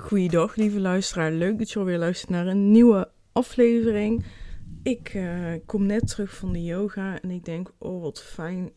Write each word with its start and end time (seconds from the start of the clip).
Goeiedag, 0.00 0.54
lieve 0.56 0.80
luisteraar. 0.80 1.32
Leuk 1.32 1.58
dat 1.58 1.70
je 1.70 1.78
alweer 1.78 1.98
luistert 1.98 2.30
naar 2.30 2.46
een 2.46 2.70
nieuwe 2.70 3.10
aflevering. 3.32 4.24
Ik 4.82 5.08
eh, 5.08 5.52
kom 5.66 5.86
net 5.86 6.08
terug 6.08 6.36
van 6.36 6.52
de 6.52 6.64
yoga 6.64 7.20
en 7.20 7.30
ik 7.30 7.44
denk, 7.44 7.72
oh 7.78 8.02
wat 8.02 8.22
fijn 8.22 8.70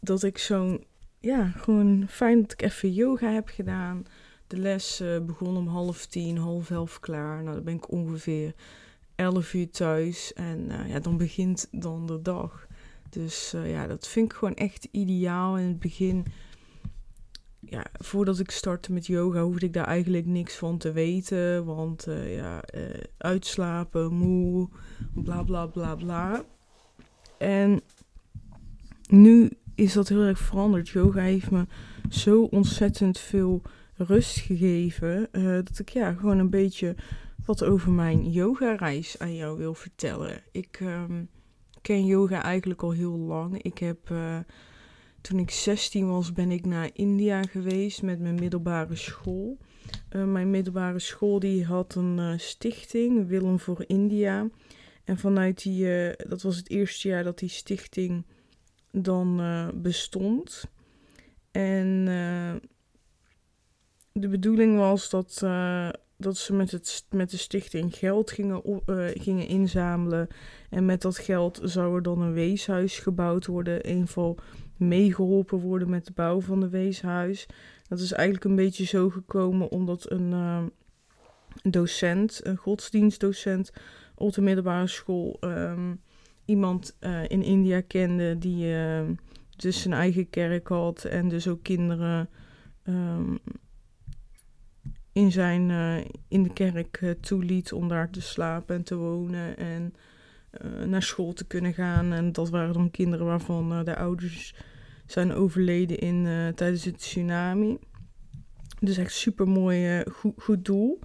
dat 0.00 0.22
ik 0.22 0.38
zo'n, 0.38 0.84
ja, 1.20 1.46
gewoon 1.46 2.04
fijn 2.08 2.40
dat 2.40 2.52
ik 2.52 2.62
even 2.62 2.92
yoga 2.92 3.32
heb 3.32 3.48
gedaan. 3.48 4.04
De 4.46 4.56
les 4.56 5.00
uh, 5.00 5.20
begon 5.20 5.56
om 5.56 5.66
half 5.66 6.06
tien, 6.06 6.38
half 6.38 6.70
elf 6.70 7.00
klaar. 7.00 7.42
Nou, 7.42 7.54
dan 7.54 7.64
ben 7.64 7.74
ik 7.74 7.90
ongeveer 7.90 8.54
elf 9.14 9.54
uur 9.54 9.70
thuis 9.70 10.32
en 10.32 10.68
uh, 10.68 10.88
ja, 10.88 11.00
dan 11.00 11.16
begint 11.16 11.68
dan 11.70 12.06
de 12.06 12.22
dag. 12.22 12.66
Dus 13.10 13.54
ja, 13.64 13.86
dat 13.86 14.08
vind 14.08 14.32
ik 14.32 14.38
gewoon 14.38 14.54
echt 14.54 14.88
ideaal. 14.90 15.58
In 15.58 15.66
het 15.66 15.80
begin 15.80 16.26
ja, 17.70 17.86
voordat 17.92 18.38
ik 18.38 18.50
startte 18.50 18.92
met 18.92 19.06
yoga 19.06 19.42
hoefde 19.42 19.66
ik 19.66 19.72
daar 19.72 19.86
eigenlijk 19.86 20.26
niks 20.26 20.56
van 20.56 20.78
te 20.78 20.92
weten. 20.92 21.64
Want 21.64 22.08
uh, 22.08 22.36
ja, 22.36 22.62
uh, 22.74 22.82
uitslapen, 23.18 24.12
moe, 24.12 24.68
bla 25.14 25.42
bla 25.42 25.66
bla 25.66 25.94
bla. 25.94 26.44
En 27.38 27.80
nu 29.08 29.50
is 29.74 29.92
dat 29.92 30.08
heel 30.08 30.22
erg 30.22 30.38
veranderd. 30.38 30.88
Yoga 30.88 31.20
heeft 31.20 31.50
me 31.50 31.66
zo 32.08 32.42
ontzettend 32.42 33.18
veel 33.18 33.62
rust 33.96 34.38
gegeven. 34.38 35.28
Uh, 35.32 35.44
dat 35.44 35.78
ik 35.78 35.88
ja, 35.88 36.12
gewoon 36.12 36.38
een 36.38 36.50
beetje 36.50 36.94
wat 37.44 37.64
over 37.64 37.92
mijn 37.92 38.30
yoga-reis 38.30 39.18
aan 39.18 39.34
jou 39.34 39.58
wil 39.58 39.74
vertellen. 39.74 40.42
Ik 40.52 40.80
um, 40.82 41.28
ken 41.82 42.04
yoga 42.04 42.42
eigenlijk 42.42 42.82
al 42.82 42.90
heel 42.90 43.16
lang. 43.16 43.62
Ik 43.62 43.78
heb 43.78 43.98
toen 45.26 45.38
ik 45.38 45.50
16 45.50 46.08
was, 46.08 46.32
ben 46.32 46.50
ik 46.50 46.66
naar 46.66 46.90
India 46.92 47.42
geweest 47.42 48.02
met 48.02 48.20
mijn 48.20 48.34
middelbare 48.34 48.96
school. 48.96 49.58
Uh, 50.10 50.24
mijn 50.24 50.50
middelbare 50.50 50.98
school 50.98 51.38
die 51.38 51.64
had 51.64 51.94
een 51.94 52.18
uh, 52.18 52.32
stichting, 52.36 53.28
Willem 53.28 53.58
voor 53.58 53.84
India. 53.86 54.48
En 55.04 55.18
vanuit 55.18 55.62
die, 55.62 55.84
uh, 55.84 56.12
dat 56.28 56.42
was 56.42 56.56
het 56.56 56.70
eerste 56.70 57.08
jaar 57.08 57.24
dat 57.24 57.38
die 57.38 57.48
stichting 57.48 58.26
dan 58.90 59.40
bestond. 59.74 60.64
En 61.50 62.04
de 64.12 64.28
bedoeling 64.28 64.78
was 64.78 65.10
dat, 65.10 65.38
dat 66.16 66.36
ze 66.36 66.52
met, 66.52 66.70
het, 66.70 67.06
met 67.10 67.30
de 67.30 67.36
stichting 67.36 67.96
geld 67.96 68.30
gingen, 68.30 68.62
gingen 69.14 69.46
inzamelen. 69.46 70.28
En 70.70 70.84
met 70.84 71.02
dat 71.02 71.18
geld 71.18 71.60
zou 71.62 71.96
er 71.96 72.02
dan 72.02 72.20
een 72.20 72.32
weeshuis 72.32 72.98
gebouwd 72.98 73.46
worden. 73.46 73.90
Een 73.90 74.06
van 74.08 74.38
meegeholpen 74.78 75.58
worden 75.58 75.90
met 75.90 76.06
de 76.06 76.12
bouw 76.12 76.40
van 76.40 76.60
de 76.60 76.68
weeshuis. 76.68 77.46
Dat 77.88 78.00
is 78.00 78.12
eigenlijk 78.12 78.44
een 78.44 78.56
beetje 78.56 78.84
zo 78.84 79.10
gekomen 79.10 79.70
omdat 79.70 80.10
een 80.10 80.30
uh, 80.30 80.64
docent, 81.62 82.40
een 82.42 82.56
godsdienstdocent 82.56 83.72
op 84.14 84.32
de 84.32 84.42
middelbare 84.42 84.86
school, 84.86 85.36
um, 85.40 86.00
iemand 86.44 86.96
uh, 87.00 87.22
in 87.28 87.42
India 87.42 87.80
kende 87.80 88.38
die 88.38 88.66
uh, 88.66 89.00
dus 89.56 89.82
zijn 89.82 89.94
eigen 89.94 90.30
kerk 90.30 90.68
had 90.68 91.04
en 91.04 91.28
dus 91.28 91.48
ook 91.48 91.62
kinderen 91.62 92.28
in, 95.12 95.32
zijn, 95.32 95.70
in 96.28 96.42
de 96.42 96.52
kerk 96.52 97.14
toeliet 97.20 97.72
om 97.72 97.88
daar 97.88 98.10
te 98.10 98.20
slapen 98.20 98.76
en 98.76 98.82
te 98.82 98.96
wonen 98.96 99.56
en 99.56 99.94
naar 100.86 101.02
school 101.02 101.32
te 101.32 101.46
kunnen 101.46 101.74
gaan. 101.74 102.12
En 102.12 102.32
dat 102.32 102.50
waren 102.50 102.72
dan 102.72 102.90
kinderen 102.90 103.26
waarvan 103.26 103.72
uh, 103.72 103.84
de 103.84 103.96
ouders 103.96 104.54
zijn 105.06 105.32
overleden 105.32 105.98
in, 105.98 106.24
uh, 106.24 106.48
tijdens 106.48 106.84
het 106.84 106.98
tsunami. 106.98 107.78
Dus 108.80 108.96
echt 108.96 109.12
super 109.12 109.48
mooi, 109.48 110.04
goed, 110.10 110.34
goed 110.36 110.64
doel. 110.64 110.98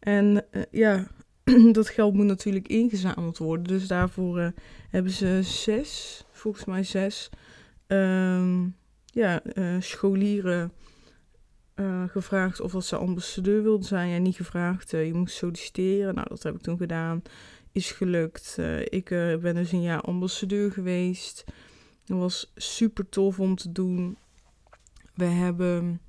En 0.00 0.44
ja, 0.70 1.06
dat 1.72 1.88
geld 1.88 2.14
moet 2.14 2.26
natuurlijk 2.26 2.68
ingezameld 2.68 3.38
worden. 3.38 3.66
Dus 3.66 3.86
daarvoor 3.86 4.52
hebben 4.90 5.12
ze 5.12 5.40
zes, 5.42 6.24
volgens 6.30 6.64
mij 6.64 6.82
zes, 6.82 7.30
um, 7.86 8.76
ja, 9.04 9.42
scholieren 9.78 10.72
gevraagd 12.06 12.60
of 12.60 12.72
dat 12.72 12.84
ze 12.84 12.96
ambassadeur 12.96 13.62
wilden 13.62 13.86
zijn. 13.86 14.08
Ja, 14.08 14.18
niet 14.18 14.36
gevraagd. 14.36 14.90
je 14.90 15.14
moest 15.14 15.36
solliciteren. 15.36 16.14
Nou, 16.14 16.26
dat 16.28 16.42
heb 16.42 16.54
ik 16.54 16.60
toen 16.60 16.76
gedaan 16.76 17.22
is 17.76 17.92
gelukt. 17.92 18.56
Uh, 18.60 18.80
ik 18.80 19.10
uh, 19.10 19.36
ben 19.36 19.54
dus 19.54 19.72
een 19.72 19.82
jaar 19.82 20.00
ambassadeur 20.00 20.72
geweest. 20.72 21.44
Dat 22.04 22.18
was 22.18 22.52
super 22.54 23.08
tof 23.08 23.40
om 23.40 23.56
te 23.56 23.72
doen. 23.72 24.16
We 25.14 25.24
hebben, 25.24 26.00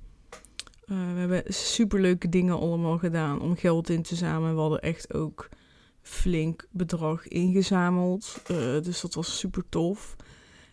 uh, 0.86 1.12
we 1.14 1.18
hebben 1.18 1.42
super 1.46 2.00
leuke 2.00 2.28
dingen 2.28 2.58
allemaal 2.58 2.98
gedaan 2.98 3.40
om 3.40 3.56
geld 3.56 3.90
in 3.90 4.02
te 4.02 4.14
zamelen. 4.14 4.54
We 4.54 4.60
hadden 4.60 4.80
echt 4.80 5.14
ook 5.14 5.48
flink 6.02 6.66
bedrag 6.70 7.28
ingezameld. 7.28 8.42
dus 8.82 9.00
dat 9.00 9.14
was 9.14 9.38
super 9.38 9.64
tof. 9.68 10.16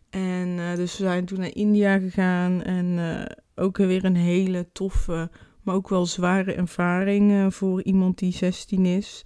En 0.10 0.76
dus 0.76 0.98
we 0.98 1.04
zijn 1.04 1.26
toen 1.26 1.40
naar 1.40 1.56
India 1.56 2.00
gegaan. 2.00 2.64
En 2.64 3.28
ook 3.56 3.78
weer 3.78 4.06
een 4.06 4.16
hele 4.16 4.68
toffe, 4.72 5.30
maar 5.62 5.76
ook 5.76 5.90
wel 5.90 6.06
zware 6.06 6.54
ervaring 6.54 7.54
voor 7.54 7.84
iemand 7.84 8.18
die 8.18 8.34
16 8.34 8.86
is. 8.86 9.24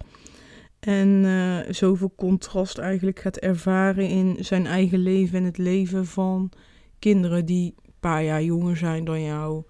En 0.80 1.08
uh, 1.08 1.58
zoveel 1.70 2.12
contrast 2.16 2.78
eigenlijk 2.78 3.20
gaat 3.20 3.36
ervaren 3.36 4.08
in 4.08 4.36
zijn 4.44 4.66
eigen 4.66 4.98
leven 4.98 5.38
en 5.38 5.44
het 5.44 5.58
leven 5.58 6.06
van 6.06 6.50
kinderen 6.98 7.46
die 7.46 7.74
een 7.84 7.92
paar 8.00 8.24
jaar 8.24 8.42
jonger 8.42 8.76
zijn 8.76 9.04
dan 9.04 9.22
jou. 9.22 9.62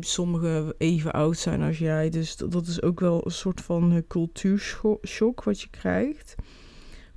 Sommigen 0.00 0.74
even 0.78 1.12
oud 1.12 1.36
zijn 1.36 1.62
als 1.62 1.78
jij. 1.78 2.10
Dus 2.10 2.36
dat, 2.36 2.66
is 2.66 2.82
ook 2.82 3.00
wel 3.00 3.20
een 3.24 3.30
soort 3.30 3.60
van 3.60 3.92
uh, 3.92 3.98
cultuurshock 4.08 5.42
wat 5.44 5.60
je 5.60 5.68
krijgt. 5.70 6.34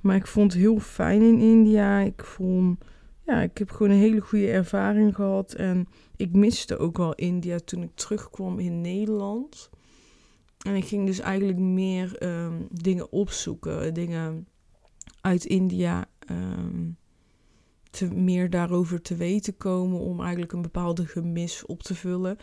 Maar 0.00 0.16
ik 0.16 0.26
vond 0.26 0.52
het 0.52 0.62
heel 0.62 0.78
fijn 0.78 1.22
in 1.22 1.38
India. 1.38 1.98
Ik 1.98 2.24
vond, 2.24 2.84
ja, 3.26 3.40
ik 3.40 3.58
heb 3.58 3.70
gewoon 3.70 3.92
een 3.92 3.98
hele 3.98 4.20
goede 4.20 4.50
ervaring 4.50 5.14
gehad. 5.14 5.52
En 5.52 5.88
ik 6.16 6.32
miste 6.32 6.78
ook 6.78 6.96
wel 6.96 7.14
India 7.14 7.58
toen 7.64 7.82
ik 7.82 7.94
terugkwam 7.94 8.58
in 8.58 8.80
Nederland. 8.80 9.70
En 10.62 10.74
ik 10.74 10.84
ging 10.84 11.06
dus 11.06 11.18
eigenlijk 11.18 11.58
meer 11.58 12.22
um, 12.22 12.66
dingen 12.70 13.12
opzoeken, 13.12 13.94
dingen 13.94 14.46
uit 15.20 15.44
India, 15.44 16.06
um, 16.30 16.96
te, 17.90 18.14
meer 18.14 18.50
daarover 18.50 19.02
te 19.02 19.14
weten 19.14 19.56
komen 19.56 20.00
om 20.00 20.20
eigenlijk 20.20 20.52
een 20.52 20.62
bepaalde 20.62 21.06
gemis 21.06 21.66
op 21.66 21.82
te 21.82 21.94
vullen. 21.94 22.36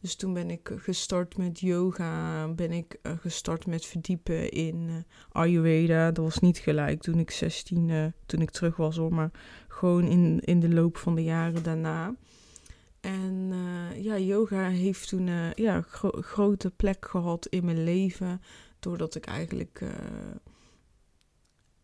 Dus 0.00 0.14
toen 0.14 0.32
ben 0.32 0.50
ik 0.50 0.72
gestart 0.76 1.36
met 1.36 1.60
yoga, 1.60 2.48
ben 2.48 2.72
ik 2.72 2.98
uh, 3.02 3.12
gestart 3.18 3.66
met 3.66 3.86
verdiepen 3.86 4.50
in 4.50 4.88
uh, 4.88 4.94
Ayurveda. 5.32 6.10
Dat 6.10 6.24
was 6.24 6.38
niet 6.38 6.58
gelijk 6.58 7.02
toen 7.02 7.18
ik 7.18 7.30
16, 7.30 7.88
uh, 7.88 8.06
toen 8.26 8.40
ik 8.40 8.50
terug 8.50 8.76
was 8.76 8.96
hoor, 8.96 9.14
maar 9.14 9.30
gewoon 9.68 10.04
in, 10.04 10.40
in 10.40 10.60
de 10.60 10.68
loop 10.68 10.96
van 10.96 11.14
de 11.14 11.22
jaren 11.22 11.62
daarna. 11.62 12.14
En 13.06 13.50
uh, 13.52 14.02
ja, 14.04 14.18
yoga 14.18 14.68
heeft 14.68 15.08
toen 15.08 15.26
uh, 15.26 15.52
ja, 15.52 15.80
gro 15.80 16.10
grote 16.10 16.70
plek 16.70 17.06
gehad 17.08 17.46
in 17.46 17.64
mijn 17.64 17.84
leven. 17.84 18.40
Doordat 18.80 19.14
ik 19.14 19.26
eigenlijk 19.26 19.80
uh, 19.82 19.90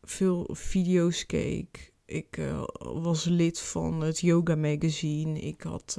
veel 0.02 0.48
video's 0.52 1.26
keek. 1.26 1.92
Ik 2.04 2.40
was 2.78 3.24
lid 3.24 3.60
van 3.60 4.00
het 4.00 4.20
Yoga 4.20 4.56
Magazine. 4.56 5.40
Ik, 5.40 5.62
had, 5.62 5.98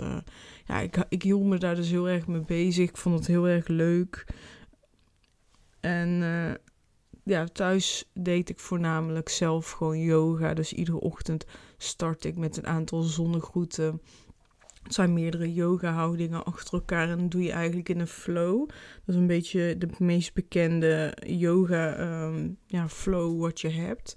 ja, 0.65 0.79
ik, 0.79 1.05
ik 1.09 1.23
hield 1.23 1.43
me 1.43 1.57
daar 1.57 1.75
dus 1.75 1.89
heel 1.89 2.09
erg 2.09 2.27
mee 2.27 2.41
bezig. 2.41 2.89
Ik 2.89 2.97
vond 2.97 3.15
het 3.15 3.27
heel 3.27 3.47
erg 3.47 3.67
leuk. 3.67 4.25
En 5.79 6.09
ja, 7.23 7.45
thuis 7.45 8.09
deed 8.13 8.49
ik 8.49 8.59
voornamelijk 8.59 9.29
zelf 9.29 9.71
gewoon 9.71 9.99
yoga. 9.99 10.53
Dus 10.53 10.73
iedere 10.73 10.99
ochtend 10.99 11.45
start 11.77 12.25
ik 12.25 12.37
met 12.37 12.57
een 12.57 12.67
aantal 12.67 13.01
zonnegroeten 13.01 14.01
het 14.83 14.93
zijn 14.93 15.13
meerdere 15.13 15.53
yoga-houdingen 15.53 16.43
achter 16.43 16.73
elkaar 16.73 17.09
en 17.09 17.17
dan 17.17 17.29
doe 17.29 17.43
je 17.43 17.51
eigenlijk 17.51 17.89
in 17.89 17.99
een 17.99 18.07
flow. 18.07 18.67
Dat 18.67 19.15
is 19.15 19.15
een 19.15 19.27
beetje 19.27 19.77
de 19.77 19.89
meest 19.97 20.33
bekende 20.33 21.17
yoga-flow 21.25 22.89
flow 22.89 23.41
wat 23.41 23.61
je 23.61 23.69
hebt. 23.69 24.15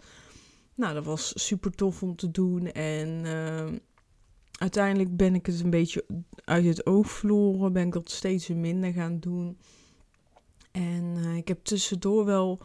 Nou, 0.75 0.95
dat 0.95 1.05
was 1.05 1.47
super 1.47 1.71
tof 1.71 2.03
om 2.03 2.17
te 2.17 2.31
doen 2.31 2.73
en 2.73 3.25
uh, 3.25 3.67
uiteindelijk 4.59 5.17
ben 5.17 5.35
ik 5.35 5.47
het 5.47 5.61
een 5.61 5.71
beetje 5.71 6.05
uit 6.45 6.65
het 6.65 6.87
oog 6.87 7.11
verloren. 7.11 7.73
Ben 7.73 7.87
ik 7.87 7.93
dat 7.93 8.11
steeds 8.11 8.49
minder 8.49 8.93
gaan 8.93 9.19
doen. 9.19 9.59
En 10.73 11.17
uh, 11.17 11.37
ik 11.37 11.49
heb 11.49 11.65
tussendoor 11.65 12.25
wel 12.25 12.61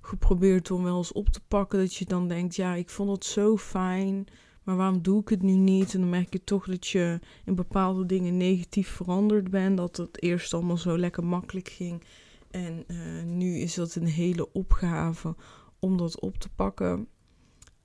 geprobeerd 0.00 0.70
om 0.70 0.82
wel 0.82 0.96
eens 0.96 1.12
op 1.12 1.28
te 1.28 1.40
pakken 1.48 1.78
dat 1.78 1.94
je 1.94 2.04
dan 2.04 2.28
denkt, 2.28 2.56
ja, 2.56 2.74
ik 2.74 2.90
vond 2.90 3.10
het 3.10 3.24
zo 3.24 3.56
fijn 3.56 4.26
maar 4.64 4.76
waarom 4.76 5.02
doe 5.02 5.20
ik 5.20 5.28
het 5.28 5.42
nu 5.42 5.52
niet? 5.52 5.94
En 5.94 6.00
dan 6.00 6.10
merk 6.10 6.32
je 6.32 6.44
toch 6.44 6.66
dat 6.66 6.86
je 6.86 7.20
in 7.44 7.54
bepaalde 7.54 8.06
dingen 8.06 8.36
negatief 8.36 8.88
veranderd 8.88 9.50
bent. 9.50 9.76
Dat 9.76 9.96
het 9.96 10.22
eerst 10.22 10.54
allemaal 10.54 10.76
zo 10.76 10.98
lekker 10.98 11.24
makkelijk 11.24 11.68
ging. 11.68 12.02
En 12.50 12.84
uh, 12.86 13.22
nu 13.24 13.56
is 13.56 13.74
dat 13.74 13.94
een 13.94 14.06
hele 14.06 14.52
opgave 14.52 15.36
om 15.78 15.96
dat 15.96 16.20
op 16.20 16.38
te 16.38 16.48
pakken. 16.48 17.08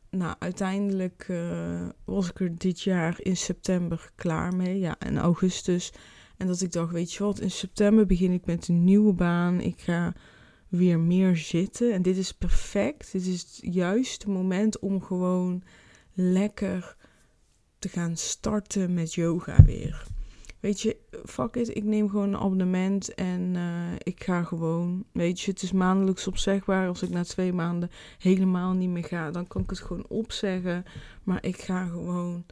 Nou, 0.09 0.35
uiteindelijk 0.39 1.27
uh, 1.29 1.89
was 2.05 2.29
ik 2.29 2.39
er 2.39 2.57
dit 2.57 2.81
jaar 2.81 3.15
in 3.21 3.37
september 3.37 4.11
klaar 4.15 4.55
mee. 4.55 4.79
Ja, 4.79 4.99
in 4.99 5.17
augustus 5.17 5.91
En 6.37 6.47
dat 6.47 6.61
ik 6.61 6.71
dacht, 6.71 6.91
weet 6.91 7.13
je 7.13 7.23
wat, 7.23 7.39
in 7.39 7.51
september 7.51 8.05
begin 8.05 8.31
ik 8.31 8.45
met 8.45 8.67
een 8.67 8.83
nieuwe 8.83 9.13
baan. 9.13 9.61
Ik 9.61 9.79
ga 9.79 10.13
weer 10.67 10.99
meer 10.99 11.37
zitten. 11.37 11.93
En 11.93 12.01
dit 12.01 12.17
is 12.17 12.33
perfect. 12.33 13.11
Dit 13.11 13.25
is 13.25 13.41
het 13.41 13.73
juiste 13.73 14.29
moment 14.29 14.79
om 14.79 15.01
gewoon 15.01 15.63
lekker 16.19 16.95
te 17.79 17.89
gaan 17.89 18.17
starten 18.17 18.93
met 18.93 19.13
yoga 19.13 19.63
weer. 19.63 20.07
Weet 20.59 20.81
je, 20.81 20.97
fuck 21.25 21.55
it, 21.55 21.75
ik 21.75 21.83
neem 21.83 22.09
gewoon 22.09 22.27
een 22.27 22.39
abonnement 22.39 23.13
en 23.13 23.53
uh, 23.55 23.93
ik 23.97 24.23
ga 24.23 24.43
gewoon. 24.43 25.05
Weet 25.11 25.39
je, 25.41 25.51
het 25.51 25.61
is 25.61 25.71
maandelijks 25.71 26.27
opzegbaar. 26.27 26.87
Als 26.87 27.01
ik 27.01 27.09
na 27.09 27.23
twee 27.23 27.53
maanden 27.53 27.89
helemaal 28.17 28.73
niet 28.73 28.89
meer 28.89 29.03
ga, 29.03 29.31
dan 29.31 29.47
kan 29.47 29.61
ik 29.61 29.69
het 29.69 29.79
gewoon 29.79 30.07
opzeggen. 30.07 30.83
Maar 31.23 31.45
ik 31.45 31.61
ga 31.61 31.87
gewoon 31.87 32.45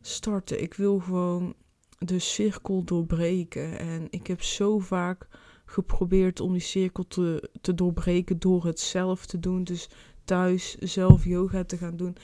starten. 0.00 0.62
Ik 0.62 0.74
wil 0.74 0.98
gewoon 0.98 1.54
de 1.98 2.18
cirkel 2.18 2.84
doorbreken. 2.84 3.78
En 3.78 4.06
ik 4.10 4.26
heb 4.26 4.42
zo 4.42 4.78
vaak 4.78 5.28
geprobeerd 5.64 6.40
om 6.40 6.52
die 6.52 6.60
cirkel 6.60 7.06
te, 7.06 7.50
te 7.60 7.74
doorbreken 7.74 8.38
door 8.38 8.64
het 8.64 8.80
zelf 8.80 9.26
te 9.26 9.38
doen. 9.38 9.64
Dus 9.64 9.88
thuis 10.24 10.74
zelf 10.74 11.24
yoga 11.24 11.64
te 11.64 11.76
gaan 11.76 11.96
doen. 11.96 12.16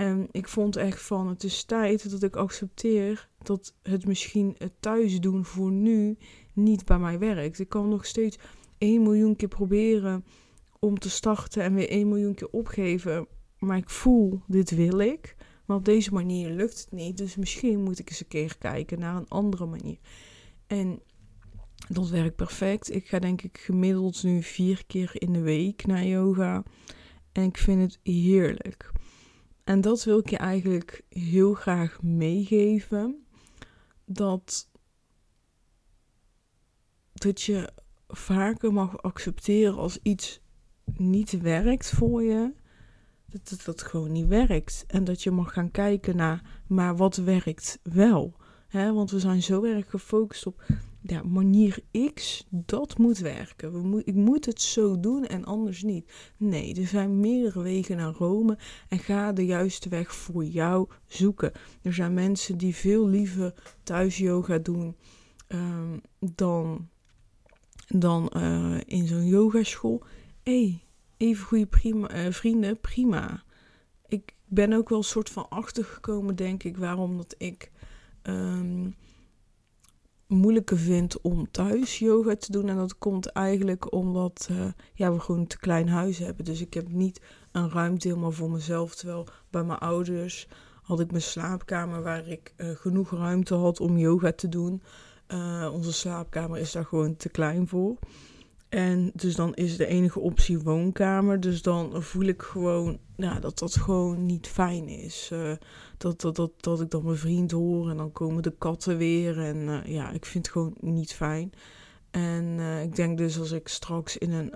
En 0.00 0.28
ik 0.30 0.48
vond 0.48 0.76
echt 0.76 1.02
van, 1.02 1.28
het 1.28 1.44
is 1.44 1.64
tijd 1.64 2.10
dat 2.10 2.22
ik 2.22 2.36
accepteer 2.36 3.28
dat 3.42 3.74
het 3.82 4.06
misschien 4.06 4.54
het 4.58 4.72
thuis 4.80 5.20
doen 5.20 5.44
voor 5.44 5.70
nu 5.70 6.16
niet 6.54 6.84
bij 6.84 6.98
mij 6.98 7.18
werkt. 7.18 7.58
Ik 7.58 7.68
kan 7.68 7.88
nog 7.88 8.06
steeds 8.06 8.38
1 8.78 9.02
miljoen 9.02 9.36
keer 9.36 9.48
proberen 9.48 10.24
om 10.78 10.98
te 10.98 11.10
starten 11.10 11.62
en 11.62 11.74
weer 11.74 11.88
1 11.88 12.08
miljoen 12.08 12.34
keer 12.34 12.48
opgeven. 12.50 13.26
Maar 13.58 13.76
ik 13.76 13.90
voel, 13.90 14.40
dit 14.46 14.70
wil 14.70 14.98
ik. 14.98 15.36
Maar 15.64 15.76
op 15.76 15.84
deze 15.84 16.12
manier 16.12 16.50
lukt 16.50 16.80
het 16.80 16.92
niet. 16.92 17.16
Dus 17.16 17.36
misschien 17.36 17.82
moet 17.82 17.98
ik 17.98 18.08
eens 18.08 18.20
een 18.20 18.28
keer 18.28 18.58
kijken 18.58 18.98
naar 18.98 19.16
een 19.16 19.28
andere 19.28 19.66
manier. 19.66 19.98
En 20.66 21.00
dat 21.88 22.08
werkt 22.08 22.36
perfect. 22.36 22.94
Ik 22.94 23.08
ga 23.08 23.18
denk 23.18 23.42
ik 23.42 23.58
gemiddeld 23.58 24.22
nu 24.22 24.42
vier 24.42 24.86
keer 24.86 25.10
in 25.14 25.32
de 25.32 25.40
week 25.40 25.86
naar 25.86 26.04
yoga. 26.04 26.62
En 27.32 27.42
ik 27.42 27.58
vind 27.58 27.80
het 27.80 27.98
heerlijk. 28.02 28.92
En 29.70 29.80
dat 29.80 30.04
wil 30.04 30.18
ik 30.18 30.30
je 30.30 30.36
eigenlijk 30.36 31.02
heel 31.08 31.54
graag 31.54 32.02
meegeven. 32.02 33.26
Dat, 34.04 34.68
dat 37.12 37.42
je 37.42 37.72
vaker 38.08 38.72
mag 38.72 39.02
accepteren 39.02 39.76
als 39.76 39.98
iets 40.02 40.40
niet 40.92 41.40
werkt 41.40 41.90
voor 41.90 42.22
je. 42.22 42.52
Dat 43.26 43.48
het 43.48 43.64
dat 43.64 43.82
gewoon 43.82 44.12
niet 44.12 44.26
werkt. 44.26 44.84
En 44.86 45.04
dat 45.04 45.22
je 45.22 45.30
mag 45.30 45.52
gaan 45.52 45.70
kijken 45.70 46.16
naar, 46.16 46.62
maar 46.66 46.96
wat 46.96 47.16
werkt 47.16 47.78
wel? 47.82 48.34
He, 48.68 48.92
want 48.92 49.10
we 49.10 49.20
zijn 49.20 49.42
zo 49.42 49.64
erg 49.64 49.90
gefocust 49.90 50.46
op 50.46 50.62
ja, 51.02 51.22
manier 51.22 51.78
X, 52.14 52.46
dat 52.48 52.98
moet 52.98 53.18
werken. 53.18 53.72
We 53.72 53.78
moet, 53.78 54.06
ik 54.06 54.14
moet 54.14 54.46
het 54.46 54.60
zo 54.62 55.00
doen 55.00 55.26
en 55.26 55.44
anders 55.44 55.82
niet. 55.82 56.12
Nee, 56.36 56.74
er 56.74 56.86
zijn 56.86 57.20
meerdere 57.20 57.62
wegen 57.62 57.96
naar 57.96 58.12
Rome 58.12 58.58
en 58.88 58.98
ga 58.98 59.32
de 59.32 59.46
juiste 59.46 59.88
weg 59.88 60.14
voor 60.14 60.44
jou 60.44 60.88
zoeken. 61.06 61.52
Er 61.82 61.94
zijn 61.94 62.14
mensen 62.14 62.58
die 62.58 62.74
veel 62.74 63.08
liever 63.08 63.54
thuis 63.82 64.18
yoga 64.18 64.58
doen 64.58 64.96
ehm, 65.46 65.98
dan, 66.18 66.88
dan 67.88 68.32
uh, 68.36 68.80
in 68.86 69.06
zo'n 69.06 69.26
yogaschool. 69.26 70.02
Hé, 70.42 70.52
hey, 70.52 70.84
even 71.16 71.44
goede 71.44 71.66
prima, 71.66 72.26
uh, 72.26 72.32
vrienden, 72.32 72.80
prima. 72.80 73.42
Ik 74.08 74.34
ben 74.46 74.72
ook 74.72 74.88
wel 74.88 74.98
een 74.98 75.04
soort 75.04 75.30
van 75.30 75.48
achtergekomen, 75.48 76.36
denk 76.36 76.62
ik, 76.62 76.76
waarom 76.76 77.16
dat 77.16 77.34
ik... 77.38 77.70
Um, 78.22 78.94
moeilijker 80.30 80.78
vind 80.78 81.20
om 81.20 81.50
thuis 81.50 81.98
yoga 81.98 82.36
te 82.36 82.52
doen. 82.52 82.68
En 82.68 82.76
dat 82.76 82.98
komt 82.98 83.26
eigenlijk 83.26 83.92
omdat 83.92 84.48
uh, 84.50 84.66
ja, 84.94 85.12
we 85.12 85.20
gewoon 85.20 85.40
een 85.40 85.46
te 85.46 85.58
klein 85.58 85.88
huis 85.88 86.18
hebben. 86.18 86.44
Dus 86.44 86.60
ik 86.60 86.74
heb 86.74 86.88
niet 86.88 87.20
een 87.52 87.70
ruimte 87.70 88.08
helemaal 88.08 88.32
voor 88.32 88.50
mezelf. 88.50 88.94
Terwijl 88.94 89.26
bij 89.50 89.64
mijn 89.64 89.78
ouders 89.78 90.48
had 90.82 91.00
ik 91.00 91.10
mijn 91.10 91.22
slaapkamer 91.22 92.02
waar 92.02 92.28
ik 92.28 92.54
uh, 92.56 92.70
genoeg 92.70 93.10
ruimte 93.10 93.54
had 93.54 93.80
om 93.80 93.98
yoga 93.98 94.32
te 94.32 94.48
doen. 94.48 94.82
Uh, 95.28 95.70
onze 95.72 95.92
slaapkamer 95.92 96.58
is 96.58 96.72
daar 96.72 96.84
gewoon 96.84 97.16
te 97.16 97.28
klein 97.28 97.68
voor. 97.68 97.96
En 98.70 99.10
dus 99.14 99.34
dan 99.34 99.54
is 99.54 99.76
de 99.76 99.86
enige 99.86 100.20
optie 100.20 100.60
woonkamer. 100.60 101.40
Dus 101.40 101.62
dan 101.62 102.02
voel 102.02 102.24
ik 102.24 102.42
gewoon 102.42 102.98
ja, 103.16 103.40
dat 103.40 103.58
dat 103.58 103.76
gewoon 103.76 104.26
niet 104.26 104.46
fijn 104.46 104.88
is. 104.88 105.30
Uh, 105.32 105.52
dat, 105.96 106.20
dat, 106.20 106.36
dat, 106.36 106.50
dat 106.56 106.80
ik 106.80 106.90
dan 106.90 107.04
mijn 107.04 107.16
vriend 107.16 107.50
hoor 107.50 107.90
en 107.90 107.96
dan 107.96 108.12
komen 108.12 108.42
de 108.42 108.54
katten 108.58 108.96
weer. 108.96 109.38
En 109.38 109.56
uh, 109.56 109.84
ja, 109.84 110.10
ik 110.10 110.24
vind 110.26 110.46
het 110.46 110.52
gewoon 110.52 110.74
niet 110.80 111.12
fijn. 111.14 111.52
En 112.10 112.44
uh, 112.44 112.82
ik 112.82 112.96
denk 112.96 113.18
dus 113.18 113.38
als 113.38 113.50
ik 113.50 113.68
straks 113.68 114.18
in 114.18 114.32
een, 114.32 114.54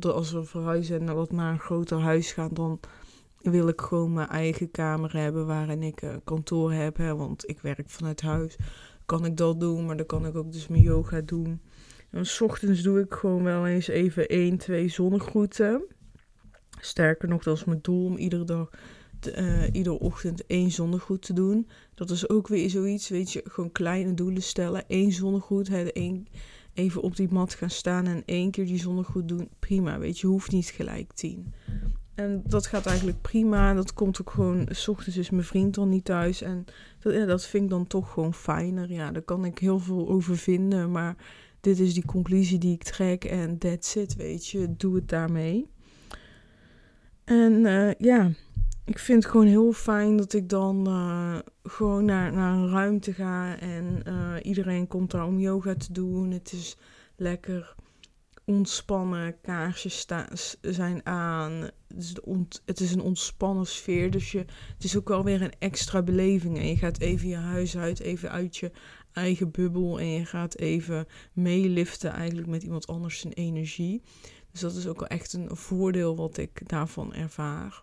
als 0.00 0.32
we 0.32 0.44
verhuizen 0.44 1.08
en 1.08 1.14
wat 1.14 1.32
naar 1.32 1.52
een 1.52 1.58
groter 1.58 1.98
huis 1.98 2.32
gaan, 2.32 2.50
dan 2.52 2.80
wil 3.40 3.68
ik 3.68 3.80
gewoon 3.80 4.12
mijn 4.12 4.28
eigen 4.28 4.70
kamer 4.70 5.16
hebben 5.16 5.46
waarin 5.46 5.82
ik 5.82 6.18
kantoor 6.24 6.72
heb. 6.72 6.96
Hè, 6.96 7.16
want 7.16 7.48
ik 7.48 7.60
werk 7.60 7.90
vanuit 7.90 8.20
huis. 8.20 8.56
Kan 9.06 9.24
ik 9.24 9.36
dat 9.36 9.60
doen, 9.60 9.86
maar 9.86 9.96
dan 9.96 10.06
kan 10.06 10.26
ik 10.26 10.36
ook 10.36 10.52
dus 10.52 10.68
mijn 10.68 10.82
yoga 10.82 11.20
doen. 11.20 11.60
En 12.10 12.26
s 12.26 12.40
ochtends 12.40 12.82
doe 12.82 13.00
ik 13.00 13.14
gewoon 13.14 13.42
wel 13.42 13.66
eens 13.66 13.88
even 13.88 14.28
1, 14.28 14.56
2 14.56 14.88
zonnegroeten. 14.88 15.82
Sterker 16.80 17.28
nog, 17.28 17.42
dat 17.42 17.56
is 17.56 17.64
mijn 17.64 17.78
doel 17.82 18.04
om 18.04 18.16
iedere 18.16 18.44
dag, 18.44 18.70
uh, 19.36 19.62
iedere 19.72 19.98
ochtend 19.98 20.46
één 20.46 20.70
zonnegroet 20.70 21.22
te 21.22 21.32
doen. 21.32 21.68
Dat 21.94 22.10
is 22.10 22.28
ook 22.28 22.48
weer 22.48 22.70
zoiets, 22.70 23.08
weet 23.08 23.32
je, 23.32 23.42
gewoon 23.44 23.72
kleine 23.72 24.14
doelen 24.14 24.42
stellen. 24.42 24.84
Eén 24.88 25.12
zonnegroet, 25.12 25.68
hè, 25.68 25.84
één, 25.84 26.26
even 26.74 27.02
op 27.02 27.16
die 27.16 27.28
mat 27.30 27.54
gaan 27.54 27.70
staan 27.70 28.06
en 28.06 28.22
één 28.24 28.50
keer 28.50 28.66
die 28.66 28.78
zonnegroet 28.78 29.28
doen. 29.28 29.48
Prima, 29.58 29.98
weet 29.98 30.18
je, 30.18 30.26
hoeft 30.26 30.52
niet 30.52 30.66
gelijk 30.66 31.12
tien. 31.12 31.54
En 32.18 32.42
dat 32.46 32.66
gaat 32.66 32.86
eigenlijk 32.86 33.20
prima. 33.20 33.74
Dat 33.74 33.94
komt 33.94 34.20
ook 34.20 34.30
gewoon. 34.30 34.68
S 34.70 34.88
ochtends 34.88 35.16
is 35.16 35.30
mijn 35.30 35.44
vriend 35.44 35.74
dan 35.74 35.88
niet 35.88 36.04
thuis. 36.04 36.42
En 36.42 36.64
dat, 36.98 37.14
ja, 37.14 37.24
dat 37.24 37.46
vind 37.46 37.64
ik 37.64 37.70
dan 37.70 37.86
toch 37.86 38.12
gewoon 38.12 38.34
fijner. 38.34 38.92
Ja, 38.92 39.10
daar 39.10 39.22
kan 39.22 39.44
ik 39.44 39.58
heel 39.58 39.78
veel 39.78 40.08
over 40.08 40.36
vinden. 40.36 40.90
Maar 40.90 41.16
dit 41.60 41.78
is 41.78 41.94
die 41.94 42.04
conclusie 42.04 42.58
die 42.58 42.74
ik 42.74 42.82
trek 42.82 43.24
en 43.24 43.58
that's 43.58 43.94
it, 43.94 44.16
weet 44.16 44.46
je. 44.46 44.76
Doe 44.76 44.94
het 44.94 45.08
daarmee. 45.08 45.70
En 47.24 47.52
uh, 47.52 47.94
ja, 47.94 48.30
ik 48.84 48.98
vind 48.98 49.22
het 49.22 49.32
gewoon 49.32 49.46
heel 49.46 49.72
fijn 49.72 50.16
dat 50.16 50.32
ik 50.32 50.48
dan 50.48 50.88
uh, 50.88 51.38
gewoon 51.62 52.04
naar, 52.04 52.32
naar 52.32 52.52
een 52.52 52.70
ruimte 52.70 53.12
ga 53.12 53.58
en 53.58 54.02
uh, 54.08 54.34
iedereen 54.42 54.86
komt 54.86 55.10
daar 55.10 55.26
om 55.26 55.38
yoga 55.38 55.74
te 55.74 55.92
doen. 55.92 56.30
Het 56.30 56.52
is 56.52 56.76
lekker 57.16 57.74
ontspannen, 58.44 59.40
kaarsjes 59.40 60.06
zijn 60.60 61.06
aan. 61.06 61.52
Het 61.88 61.98
is, 61.98 62.14
het 62.64 62.80
is, 62.80 62.92
een 62.92 63.00
ontspannen 63.00 63.66
sfeer, 63.66 64.10
dus 64.10 64.32
je, 64.32 64.38
het 64.74 64.84
is 64.84 64.96
ook 64.96 65.08
wel 65.08 65.24
weer 65.24 65.42
een 65.42 65.58
extra 65.58 66.02
beleving. 66.02 66.58
En 66.58 66.68
je 66.68 66.76
gaat 66.76 67.00
even 67.00 67.28
je 67.28 67.36
huis 67.36 67.76
uit, 67.76 68.00
even 68.00 68.30
uit 68.30 68.56
je 68.56 68.70
eigen 69.18 69.50
bubbel 69.50 70.00
en 70.00 70.06
je 70.06 70.24
gaat 70.24 70.56
even 70.56 71.06
meeliften 71.32 72.10
eigenlijk 72.10 72.48
met 72.48 72.62
iemand 72.62 72.86
anders 72.86 73.20
zijn 73.20 73.32
energie. 73.32 74.02
Dus 74.52 74.60
dat 74.60 74.74
is 74.74 74.86
ook 74.86 75.00
wel 75.00 75.08
echt 75.08 75.32
een 75.32 75.56
voordeel 75.56 76.16
wat 76.16 76.36
ik 76.36 76.68
daarvan 76.68 77.14
ervaar. 77.14 77.82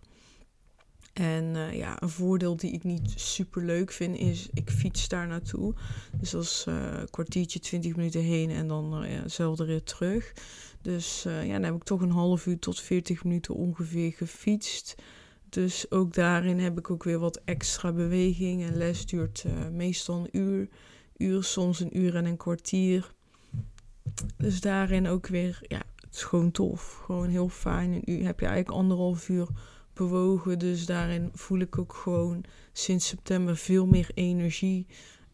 En 1.16 1.44
uh, 1.44 1.74
ja, 1.74 2.02
een 2.02 2.10
voordeel 2.10 2.56
die 2.56 2.72
ik 2.72 2.84
niet 2.84 3.14
super 3.16 3.64
leuk 3.64 3.92
vind 3.92 4.18
is, 4.18 4.50
ik 4.54 4.70
fiets 4.70 5.08
daar 5.08 5.28
naartoe. 5.28 5.74
Dus 6.20 6.30
dat 6.30 6.44
is 6.44 6.66
uh, 6.70 6.76
een 6.76 7.10
kwartiertje, 7.10 7.60
20 7.60 7.96
minuten 7.96 8.22
heen 8.22 8.50
en 8.50 8.68
dan 8.68 9.04
uh, 9.04 9.12
ja, 9.12 9.22
dezelfde 9.22 9.64
rit 9.64 9.86
terug. 9.86 10.34
Dus 10.82 11.24
ja, 11.24 11.52
dan 11.52 11.64
heb 11.64 11.76
ik 11.76 11.84
toch 11.84 12.02
een 12.02 12.12
half 12.12 12.46
uur 12.46 12.60
tot 12.60 12.80
40 12.80 13.24
minuten 13.24 13.56
ongeveer 13.56 14.12
gefietst. 14.12 14.96
Dus 15.50 15.92
ook 15.92 16.14
daarin 16.14 16.60
heb 16.60 16.78
ik 16.78 16.92
ook 16.92 17.04
weer 17.04 17.20
wat 17.20 17.42
extra 17.46 17.92
beweging. 17.92 18.64
En 18.64 18.78
les 18.78 19.06
duurt 19.06 19.46
meestal 19.72 20.20
een 20.20 20.38
uur 20.38 20.68
uur, 21.18 21.44
soms 21.44 21.80
een 21.80 21.98
uur 21.98 22.16
en 22.16 22.26
een 22.26 22.38
kwartier. 22.38 23.14
Dus 24.38 24.62
daarin 24.62 25.08
ook 25.08 25.28
weer, 25.28 25.60
ja, 25.62 25.82
het 25.96 26.16
is 26.16 26.24
gewoon 26.24 26.52
tof. 26.52 27.02
Gewoon 27.06 27.30
heel 27.30 27.50
fijn. 27.50 27.94
En 27.94 28.02
u 28.06 28.24
heb 28.24 28.40
je 28.40 28.46
eigenlijk 28.46 28.78
anderhalf 28.78 29.30
uur 29.30 29.48
bewogen. 29.94 30.60
Dus 30.60 30.86
daarin 30.86 31.30
voel 31.34 31.60
ik 31.60 31.78
ook 31.78 31.94
gewoon 31.94 32.44
sinds 32.74 33.08
september 33.08 33.58
veel 33.58 33.86
meer 33.86 34.12
energie 34.14 34.88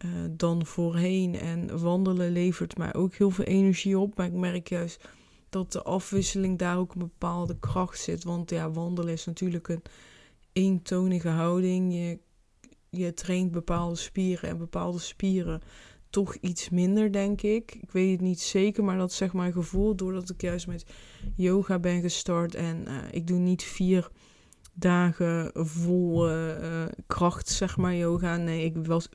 uh, 0.05 0.11
dan 0.31 0.65
voorheen. 0.65 1.35
En 1.35 1.81
wandelen 1.81 2.31
levert 2.31 2.77
mij 2.77 2.93
ook 2.93 3.15
heel 3.15 3.31
veel 3.31 3.45
energie 3.45 4.00
op. 4.00 4.17
Maar 4.17 4.25
ik 4.25 4.33
merk 4.33 4.69
juist 4.69 5.09
dat 5.50 5.71
de 5.71 5.83
afwisseling 5.83 6.57
daar 6.57 6.77
ook 6.77 6.93
een 6.93 7.00
bepaalde 7.00 7.59
kracht 7.59 8.00
zit. 8.00 8.23
Want 8.23 8.50
ja, 8.50 8.71
wandelen 8.71 9.13
is 9.13 9.25
natuurlijk 9.25 9.67
een 9.67 9.83
eentonige 10.53 11.29
houding. 11.29 11.93
Je 11.93 12.19
je 12.98 13.13
traint 13.13 13.51
bepaalde 13.51 13.95
spieren 13.95 14.50
en 14.50 14.57
bepaalde 14.57 15.00
spieren 15.00 15.62
toch 16.10 16.36
iets 16.36 16.69
minder, 16.69 17.12
denk 17.12 17.41
ik. 17.41 17.75
Ik 17.81 17.91
weet 17.91 18.12
het 18.12 18.21
niet 18.21 18.41
zeker, 18.41 18.83
maar 18.83 18.98
dat 18.98 19.10
is 19.10 19.17
zeg 19.17 19.33
mijn 19.33 19.53
gevoel. 19.53 19.95
Doordat 19.95 20.29
ik 20.29 20.41
juist 20.41 20.67
met 20.67 20.86
yoga 21.36 21.79
ben 21.79 22.01
gestart 22.01 22.55
en 22.55 22.86
uh, 22.88 22.98
ik 23.12 23.27
doe 23.27 23.39
niet 23.39 23.63
vier 23.63 24.10
dagen 24.74 25.51
vol 25.53 26.29
uh, 26.31 26.86
kracht, 27.07 27.50
zeg 27.50 27.77
maar, 27.77 27.95
yoga. 27.95 28.38
Nee, 28.38 28.65
ik 28.65 28.86
was... 28.86 29.10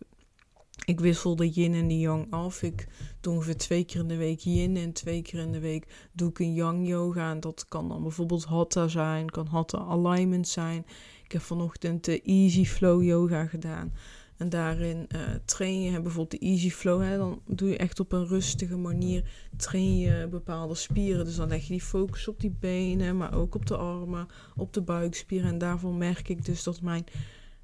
ik 0.84 1.00
wissel 1.00 1.36
de 1.36 1.48
yin 1.48 1.74
en 1.74 1.88
de 1.88 1.98
yang 1.98 2.26
af. 2.30 2.62
Ik 2.62 2.86
doe 3.20 3.34
ongeveer 3.34 3.56
twee 3.56 3.84
keer 3.84 4.00
in 4.00 4.08
de 4.08 4.16
week 4.16 4.38
yin 4.38 4.76
en 4.76 4.92
twee 4.92 5.22
keer 5.22 5.40
in 5.40 5.52
de 5.52 5.60
week 5.60 6.08
doe 6.12 6.28
ik 6.28 6.38
een 6.38 6.54
yang 6.54 6.88
yoga. 6.88 7.30
En 7.30 7.40
dat 7.40 7.64
kan 7.68 7.88
dan 7.88 8.02
bijvoorbeeld 8.02 8.44
hatha 8.44 8.88
zijn, 8.88 9.30
kan 9.30 9.46
hatha 9.46 9.78
alignment 9.78 10.48
zijn. 10.48 10.86
Ik 11.26 11.32
heb 11.32 11.42
vanochtend 11.42 12.04
de 12.04 12.22
easy 12.22 12.64
flow 12.64 13.02
yoga 13.02 13.46
gedaan. 13.46 13.92
En 14.36 14.48
daarin 14.48 15.06
uh, 15.14 15.20
train 15.44 15.82
je 15.82 15.90
bijvoorbeeld 15.90 16.30
de 16.30 16.46
easy 16.46 16.70
flow. 16.70 17.02
Hè, 17.02 17.16
dan 17.16 17.42
doe 17.46 17.68
je 17.68 17.76
echt 17.76 18.00
op 18.00 18.12
een 18.12 18.26
rustige 18.26 18.76
manier 18.76 19.30
train 19.56 19.98
je 19.98 20.26
bepaalde 20.30 20.74
spieren. 20.74 21.24
Dus 21.24 21.36
dan 21.36 21.48
leg 21.48 21.62
je 21.62 21.72
die 21.72 21.82
focus 21.82 22.28
op 22.28 22.40
die 22.40 22.56
benen, 22.60 23.16
maar 23.16 23.34
ook 23.34 23.54
op 23.54 23.66
de 23.66 23.76
armen, 23.76 24.26
op 24.56 24.72
de 24.72 24.82
buikspieren. 24.82 25.48
En 25.48 25.58
daarvan 25.58 25.98
merk 25.98 26.28
ik 26.28 26.44
dus 26.44 26.62
dat 26.62 26.80
mijn 26.80 27.04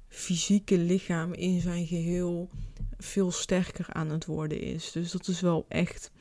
fysieke 0.07 0.77
lichaam 0.77 1.33
in 1.33 1.61
zijn 1.61 1.85
geheel 1.85 2.49
veel 2.97 3.31
sterker 3.31 3.85
aan 3.89 4.09
het 4.09 4.25
worden 4.25 4.61
is. 4.61 4.91
Dus 4.91 5.11
dat 5.11 5.27
is 5.27 5.41
wel 5.41 5.65
echt 5.67 6.11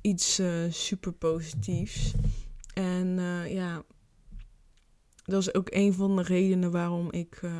iets 0.00 0.40
uh, 0.40 0.48
super 0.70 1.12
positiefs. 1.12 2.12
En 2.74 3.06
uh, 3.06 3.52
ja, 3.52 3.84
dat 5.30 5.40
is 5.40 5.54
ook 5.54 5.68
een 5.70 5.92
van 5.92 6.16
de 6.16 6.22
redenen 6.22 6.70
waarom 6.70 7.12
ik. 7.12 7.40
Uh, 7.42 7.52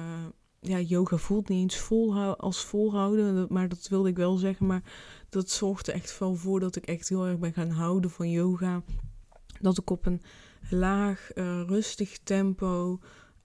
ja, 0.61 0.81
yoga 0.81 1.17
voelt 1.17 1.49
niet 1.49 1.61
eens 1.61 1.77
volhou 1.79 2.37
als 2.39 2.65
volhouden, 2.65 3.47
maar 3.49 3.69
dat 3.69 3.89
wilde 3.89 4.09
ik 4.09 4.17
wel 4.17 4.37
zeggen. 4.37 4.67
Maar 4.67 4.83
dat 5.29 5.51
zorgt 5.51 5.87
er 5.87 5.95
echt 5.95 6.19
wel 6.19 6.35
voor 6.35 6.61
dat 6.61 6.77
ik 6.77 6.85
echt 6.85 7.09
heel 7.09 7.27
erg 7.27 7.39
ben 7.39 7.53
gaan 7.53 7.71
houden 7.71 8.11
van 8.11 8.31
yoga. 8.31 8.83
Dat 9.61 9.79
ik 9.79 9.91
op 9.91 10.07
een 10.07 10.23
laag, 10.71 11.31
rustig 11.67 12.19
tempo 12.19 12.99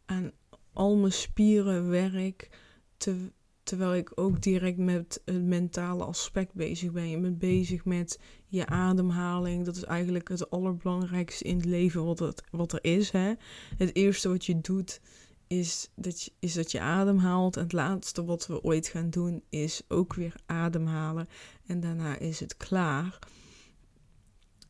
aan 0.05 0.32
al 0.74 0.96
mijn 0.96 1.12
spieren 1.12 1.89
werk. 1.89 2.50
Te, 2.98 3.32
terwijl 3.65 3.95
ik 3.95 4.12
ook 4.15 4.41
direct 4.41 4.77
met 4.77 5.22
het 5.25 5.43
mentale 5.43 6.03
aspect 6.03 6.53
bezig 6.53 6.91
ben. 6.91 7.10
Je 7.10 7.19
bent 7.19 7.39
bezig 7.39 7.86
met 7.86 8.19
je 8.48 8.65
ademhaling. 8.65 9.65
Dat 9.65 9.75
is 9.75 9.84
eigenlijk 9.84 10.27
het 10.27 10.50
allerbelangrijkste 10.50 11.43
in 11.43 11.55
het 11.55 11.65
leven 11.65 12.05
wat, 12.05 12.43
wat 12.51 12.74
er 12.74 12.79
is. 12.81 13.12
Hè? 13.12 13.34
Het 13.77 13.95
eerste 13.95 14.29
wat 14.29 14.45
je 14.45 14.62
doet 14.62 15.01
is 15.48 15.89
dat 15.95 16.22
je, 16.22 16.31
is 16.39 16.53
dat 16.53 16.72
je 16.72 16.79
ademhaalt. 16.79 17.57
En 17.57 17.63
het 17.63 17.74
laatste 17.74 18.25
wat 18.25 18.48
we 18.48 18.63
ooit 18.63 18.88
gaan 18.88 19.10
doen 19.10 19.43
is 19.50 19.81
ook 19.88 20.13
weer 20.13 20.36
ademhalen. 20.45 21.27
En 21.65 21.79
daarna 21.79 22.19
is 22.19 22.39
het 22.39 22.57
klaar. 22.57 23.19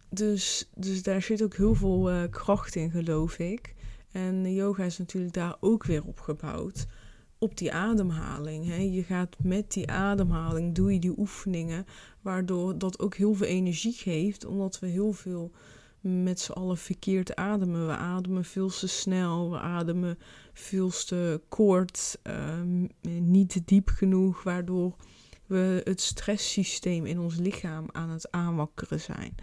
Dus, 0.09 0.69
dus 0.75 1.03
daar 1.03 1.21
zit 1.21 1.43
ook 1.43 1.55
heel 1.55 1.75
veel 1.75 2.11
uh, 2.11 2.23
kracht 2.29 2.75
in, 2.75 2.91
geloof 2.91 3.39
ik. 3.39 3.73
En 4.11 4.53
yoga 4.53 4.83
is 4.83 4.97
natuurlijk 4.97 5.33
daar 5.33 5.55
ook 5.59 5.85
weer 5.85 6.03
op 6.05 6.19
gebouwd. 6.19 6.85
Op 7.45 7.57
die 7.57 7.73
ademhaling. 7.73 8.65
Hè. 8.65 8.75
Je 8.75 9.03
gaat 9.03 9.35
met 9.43 9.71
die 9.71 9.89
ademhaling, 9.91 10.75
doe 10.75 10.93
je 10.93 10.99
die 10.99 11.17
oefeningen. 11.17 11.85
Waardoor 12.21 12.77
dat 12.77 12.99
ook 12.99 13.15
heel 13.15 13.33
veel 13.33 13.47
energie 13.47 13.93
geeft. 13.93 14.45
Omdat 14.45 14.79
we 14.79 14.87
heel 14.87 15.13
veel 15.13 15.51
met 16.01 16.39
z'n 16.39 16.51
allen 16.51 16.77
verkeerd 16.77 17.35
ademen. 17.35 17.87
We 17.87 17.95
ademen 17.95 18.45
veel 18.45 18.69
te 18.69 18.87
snel. 18.87 19.51
We 19.51 19.59
ademen 19.59 20.17
veel 20.53 20.89
te 20.89 21.41
kort. 21.49 22.19
Uh, 22.23 22.59
niet 23.19 23.67
diep 23.67 23.89
genoeg. 23.89 24.43
Waardoor 24.43 24.95
we 25.45 25.81
het 25.83 26.01
stresssysteem 26.01 27.05
in 27.05 27.19
ons 27.19 27.35
lichaam 27.35 27.85
aan 27.91 28.09
het 28.09 28.31
aanwakkeren 28.31 28.99
zijn. 28.99 29.35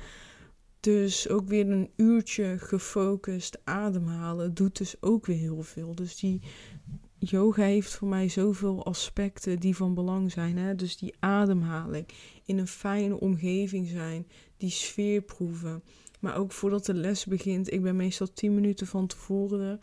Dus 0.81 1.29
ook 1.29 1.49
weer 1.49 1.71
een 1.71 1.91
uurtje 1.97 2.59
gefocust 2.59 3.59
ademhalen 3.65 4.55
doet 4.55 4.79
dus 4.79 4.95
ook 5.01 5.27
weer 5.27 5.39
heel 5.39 5.63
veel. 5.63 5.95
Dus 5.95 6.17
die 6.17 6.41
yoga 7.31 7.63
heeft 7.63 7.95
voor 7.95 8.09
mij 8.09 8.29
zoveel 8.29 8.85
aspecten 8.85 9.61
die 9.61 9.77
van 9.77 9.95
belang 9.95 10.33
zijn. 10.33 10.57
Hè? 10.57 10.75
Dus 10.75 10.97
die 10.97 11.15
ademhaling, 11.19 12.09
in 12.45 12.59
een 12.59 12.69
fijne 12.69 13.21
omgeving 13.21 13.89
zijn, 13.89 14.27
die 14.57 14.71
sfeer 14.71 15.23
proeven. 15.23 15.83
Maar 16.21 16.37
ook 16.37 16.53
voordat 16.53 16.87
de 16.87 16.95
les 16.95 17.27
begint, 17.27 17.73
ik 17.73 17.83
ben 17.83 17.97
meestal 17.97 18.33
10 18.33 18.55
minuten 18.55 18.87
van 18.87 19.07
tevoren, 19.07 19.81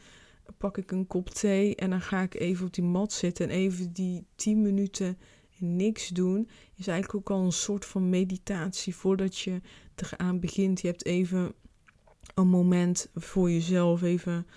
pak 0.58 0.78
ik 0.78 0.92
een 0.92 1.08
kop 1.08 1.30
thee 1.30 1.76
en 1.76 1.90
dan 1.90 2.02
ga 2.02 2.22
ik 2.22 2.34
even 2.34 2.66
op 2.66 2.74
die 2.74 2.84
mat 2.84 3.14
zitten 3.14 3.50
en 3.50 3.56
even 3.56 3.94
die 3.94 4.26
10 4.36 4.62
minuten 4.62 5.18
niks 5.58 6.08
doen 6.08 6.50
is 6.76 6.88
eigenlijk 6.88 7.20
ook 7.20 7.38
al 7.38 7.46
een 7.46 7.52
soort 7.52 7.86
van 7.86 8.10
meditatie 8.10 8.96
voordat 8.96 9.38
je 9.38 9.62
eraan 9.96 10.40
begint. 10.40 10.82
Je 10.82 10.88
hebt 10.88 11.06
even 11.06 11.54
een 12.36 12.48
moment 12.48 13.10
voor 13.16 13.52
jezelf, 13.52 14.02
even 14.02 14.48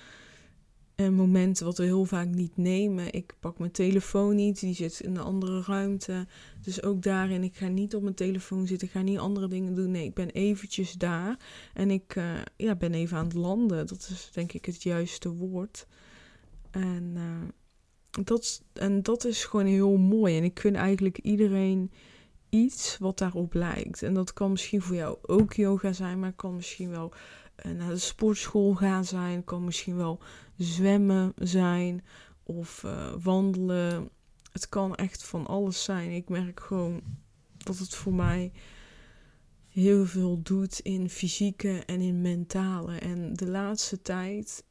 een 0.95 1.15
moment 1.15 1.59
wat 1.59 1.79
we 1.79 1.85
heel 1.85 2.05
vaak 2.05 2.29
niet 2.29 2.57
nemen. 2.57 3.13
Ik 3.13 3.35
pak 3.41 3.59
mijn 3.59 3.71
telefoon 3.71 4.35
niet, 4.35 4.61
die 4.61 4.75
zit 4.75 5.01
in 5.01 5.11
een 5.17 5.23
andere 5.23 5.63
ruimte. 5.63 6.27
Dus 6.63 6.83
ook 6.83 7.03
daarin, 7.03 7.43
ik 7.43 7.57
ga 7.57 7.69
niet 7.69 7.95
op 7.95 8.03
mijn 8.03 8.15
telefoon 8.15 8.67
zitten, 8.67 8.87
ik 8.87 8.93
ga 8.93 9.03
niet 9.03 9.19
andere 9.19 9.49
dingen 9.49 9.75
doen. 9.75 9.91
Nee, 9.91 10.05
ik 10.05 10.15
ben 10.15 10.31
eventjes 10.31 10.93
daar 10.93 11.37
en 11.75 11.91
ik 11.91 12.17
uh, 12.17 12.41
ja, 12.57 12.75
ben 12.75 12.95
even 12.95 13.17
aan 13.17 13.25
het 13.25 13.35
landen. 13.35 13.87
Dat 13.87 14.09
is 14.11 14.31
denk 14.33 14.53
ik 14.53 14.65
het 14.65 14.83
juiste 14.83 15.29
woord. 15.29 15.87
En 16.71 17.13
uh, 17.15 18.25
dat, 18.25 18.63
en 18.73 19.03
dat 19.03 19.25
is 19.25 19.45
gewoon 19.45 19.67
heel 19.67 19.97
mooi. 19.97 20.37
En 20.37 20.45
ik 20.45 20.61
vind 20.61 20.77
eigenlijk 20.77 21.19
iedereen 21.19 21.91
iets 22.49 22.99
wat 22.99 23.19
daarop 23.19 23.55
lijkt. 23.55 24.03
En 24.03 24.15
dat 24.15 24.33
kan 24.33 24.51
misschien 24.51 24.83
voor 24.83 24.97
jou 24.97 25.19
ook 25.23 25.53
yoga 25.53 25.93
zijn, 25.93 26.19
maar 26.19 26.33
kan 26.33 26.55
misschien 26.55 26.91
wel 26.91 27.13
naar 27.63 27.89
de 27.89 27.99
sportschool 27.99 28.75
gaan 28.75 29.05
zijn, 29.05 29.45
kan 29.45 29.65
misschien 29.65 29.97
wel 29.97 30.21
zwemmen 30.57 31.33
zijn 31.37 32.05
of 32.43 32.83
uh, 32.83 33.13
wandelen. 33.23 34.11
Het 34.53 34.69
kan 34.69 34.95
echt 34.95 35.25
van 35.25 35.47
alles 35.47 35.85
zijn. 35.85 36.11
Ik 36.11 36.29
merk 36.29 36.61
gewoon 36.61 37.01
dat 37.57 37.79
het 37.79 37.95
voor 37.95 38.15
mij 38.15 38.53
heel 39.69 40.07
veel 40.07 40.43
doet 40.43 40.79
in 40.79 41.11
fysieke 41.11 41.83
en 41.87 42.01
in 42.01 42.21
mentale. 42.21 42.99
En 42.99 43.35
de 43.35 43.47
laatste 43.47 44.03
tijd 44.03 44.65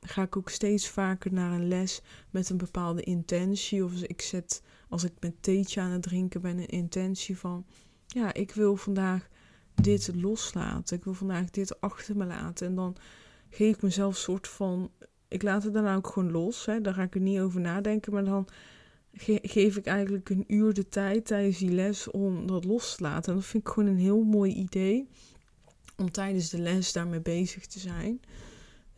ga 0.00 0.22
ik 0.22 0.36
ook 0.36 0.48
steeds 0.48 0.88
vaker 0.88 1.32
naar 1.32 1.52
een 1.52 1.68
les 1.68 2.00
met 2.30 2.50
een 2.50 2.56
bepaalde 2.56 3.02
intentie. 3.02 3.84
Of 3.84 4.02
ik 4.02 4.20
zet, 4.20 4.62
als 4.88 5.04
ik 5.04 5.12
met 5.20 5.42
theetje 5.42 5.80
aan 5.80 5.90
het 5.90 6.02
drinken 6.02 6.40
ben, 6.40 6.58
een 6.58 6.66
intentie 6.66 7.38
van... 7.38 7.66
Ja, 8.06 8.34
ik 8.34 8.52
wil 8.52 8.76
vandaag 8.76 9.28
dit 9.82 10.10
loslaten. 10.14 10.96
Ik 10.96 11.04
wil 11.04 11.14
vandaag 11.14 11.50
dit 11.50 11.80
achter 11.80 12.16
me 12.16 12.24
laten. 12.24 12.66
En 12.66 12.74
dan 12.74 12.96
geef 13.50 13.74
ik 13.74 13.82
mezelf 13.82 14.14
een 14.14 14.20
soort 14.20 14.48
van... 14.48 14.90
Ik 15.28 15.42
laat 15.42 15.62
het 15.64 15.72
dan 15.72 15.94
ook 15.94 16.06
gewoon 16.06 16.30
los. 16.30 16.66
Hè. 16.66 16.80
Daar 16.80 16.94
ga 16.94 17.02
ik 17.02 17.14
er 17.14 17.20
niet 17.20 17.40
over 17.40 17.60
nadenken. 17.60 18.12
Maar 18.12 18.24
dan 18.24 18.48
geef 19.42 19.76
ik 19.76 19.86
eigenlijk 19.86 20.30
een 20.30 20.44
uur 20.46 20.74
de 20.74 20.88
tijd 20.88 21.26
tijdens 21.26 21.58
die 21.58 21.70
les 21.70 22.10
om 22.10 22.46
dat 22.46 22.64
los 22.64 22.96
te 22.96 23.02
laten. 23.02 23.32
En 23.32 23.38
dat 23.38 23.48
vind 23.48 23.66
ik 23.66 23.72
gewoon 23.72 23.88
een 23.88 23.98
heel 23.98 24.22
mooi 24.22 24.52
idee. 24.52 25.08
Om 25.96 26.10
tijdens 26.10 26.50
de 26.50 26.58
les 26.58 26.92
daarmee 26.92 27.20
bezig 27.20 27.66
te 27.66 27.78
zijn. 27.78 28.20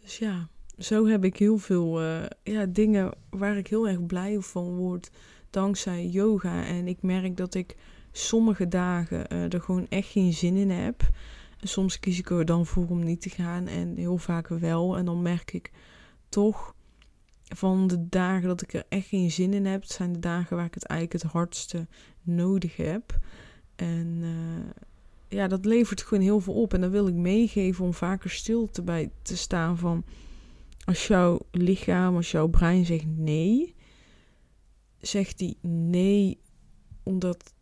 Dus 0.00 0.18
ja, 0.18 0.48
zo 0.78 1.06
heb 1.06 1.24
ik 1.24 1.36
heel 1.36 1.58
veel 1.58 2.02
uh, 2.02 2.22
ja, 2.42 2.66
dingen 2.66 3.12
waar 3.30 3.56
ik 3.56 3.66
heel 3.66 3.88
erg 3.88 4.06
blij 4.06 4.40
van 4.40 4.76
word 4.76 5.10
dankzij 5.50 6.06
yoga. 6.06 6.64
En 6.64 6.88
ik 6.88 7.02
merk 7.02 7.36
dat 7.36 7.54
ik 7.54 7.76
sommige 8.12 8.68
dagen 8.68 9.26
uh, 9.32 9.52
er 9.52 9.60
gewoon 9.60 9.86
echt 9.88 10.08
geen 10.08 10.32
zin 10.32 10.56
in 10.56 10.70
heb. 10.70 11.10
Soms 11.62 11.98
kies 11.98 12.18
ik 12.18 12.30
er 12.30 12.44
dan 12.44 12.66
voor 12.66 12.86
om 12.88 13.04
niet 13.04 13.20
te 13.20 13.30
gaan 13.30 13.66
en 13.66 13.96
heel 13.96 14.18
vaak 14.18 14.48
wel. 14.48 14.96
En 14.96 15.04
dan 15.04 15.22
merk 15.22 15.52
ik 15.52 15.70
toch 16.28 16.74
van 17.42 17.86
de 17.86 18.08
dagen 18.08 18.48
dat 18.48 18.62
ik 18.62 18.74
er 18.74 18.84
echt 18.88 19.06
geen 19.06 19.30
zin 19.30 19.52
in 19.52 19.66
heb, 19.66 19.84
zijn 19.84 20.12
de 20.12 20.18
dagen 20.18 20.56
waar 20.56 20.66
ik 20.66 20.74
het 20.74 20.84
eigenlijk 20.84 21.22
het 21.22 21.32
hardste 21.32 21.86
nodig 22.22 22.76
heb. 22.76 23.18
En 23.76 24.18
uh, 24.22 24.84
ja, 25.28 25.48
dat 25.48 25.64
levert 25.64 26.02
gewoon 26.02 26.22
heel 26.22 26.40
veel 26.40 26.54
op. 26.54 26.74
En 26.74 26.80
dan 26.80 26.90
wil 26.90 27.06
ik 27.06 27.14
meegeven 27.14 27.84
om 27.84 27.94
vaker 27.94 28.30
stil 28.30 28.70
te, 28.70 28.82
bij 28.82 29.10
te 29.22 29.36
staan 29.36 29.78
van 29.78 30.04
als 30.84 31.06
jouw 31.06 31.38
lichaam, 31.50 32.16
als 32.16 32.30
jouw 32.30 32.48
brein 32.48 32.84
zegt 32.84 33.06
nee, 33.06 33.74
zegt 34.98 35.38
die 35.38 35.58
nee 35.62 36.38
omdat 37.02 37.54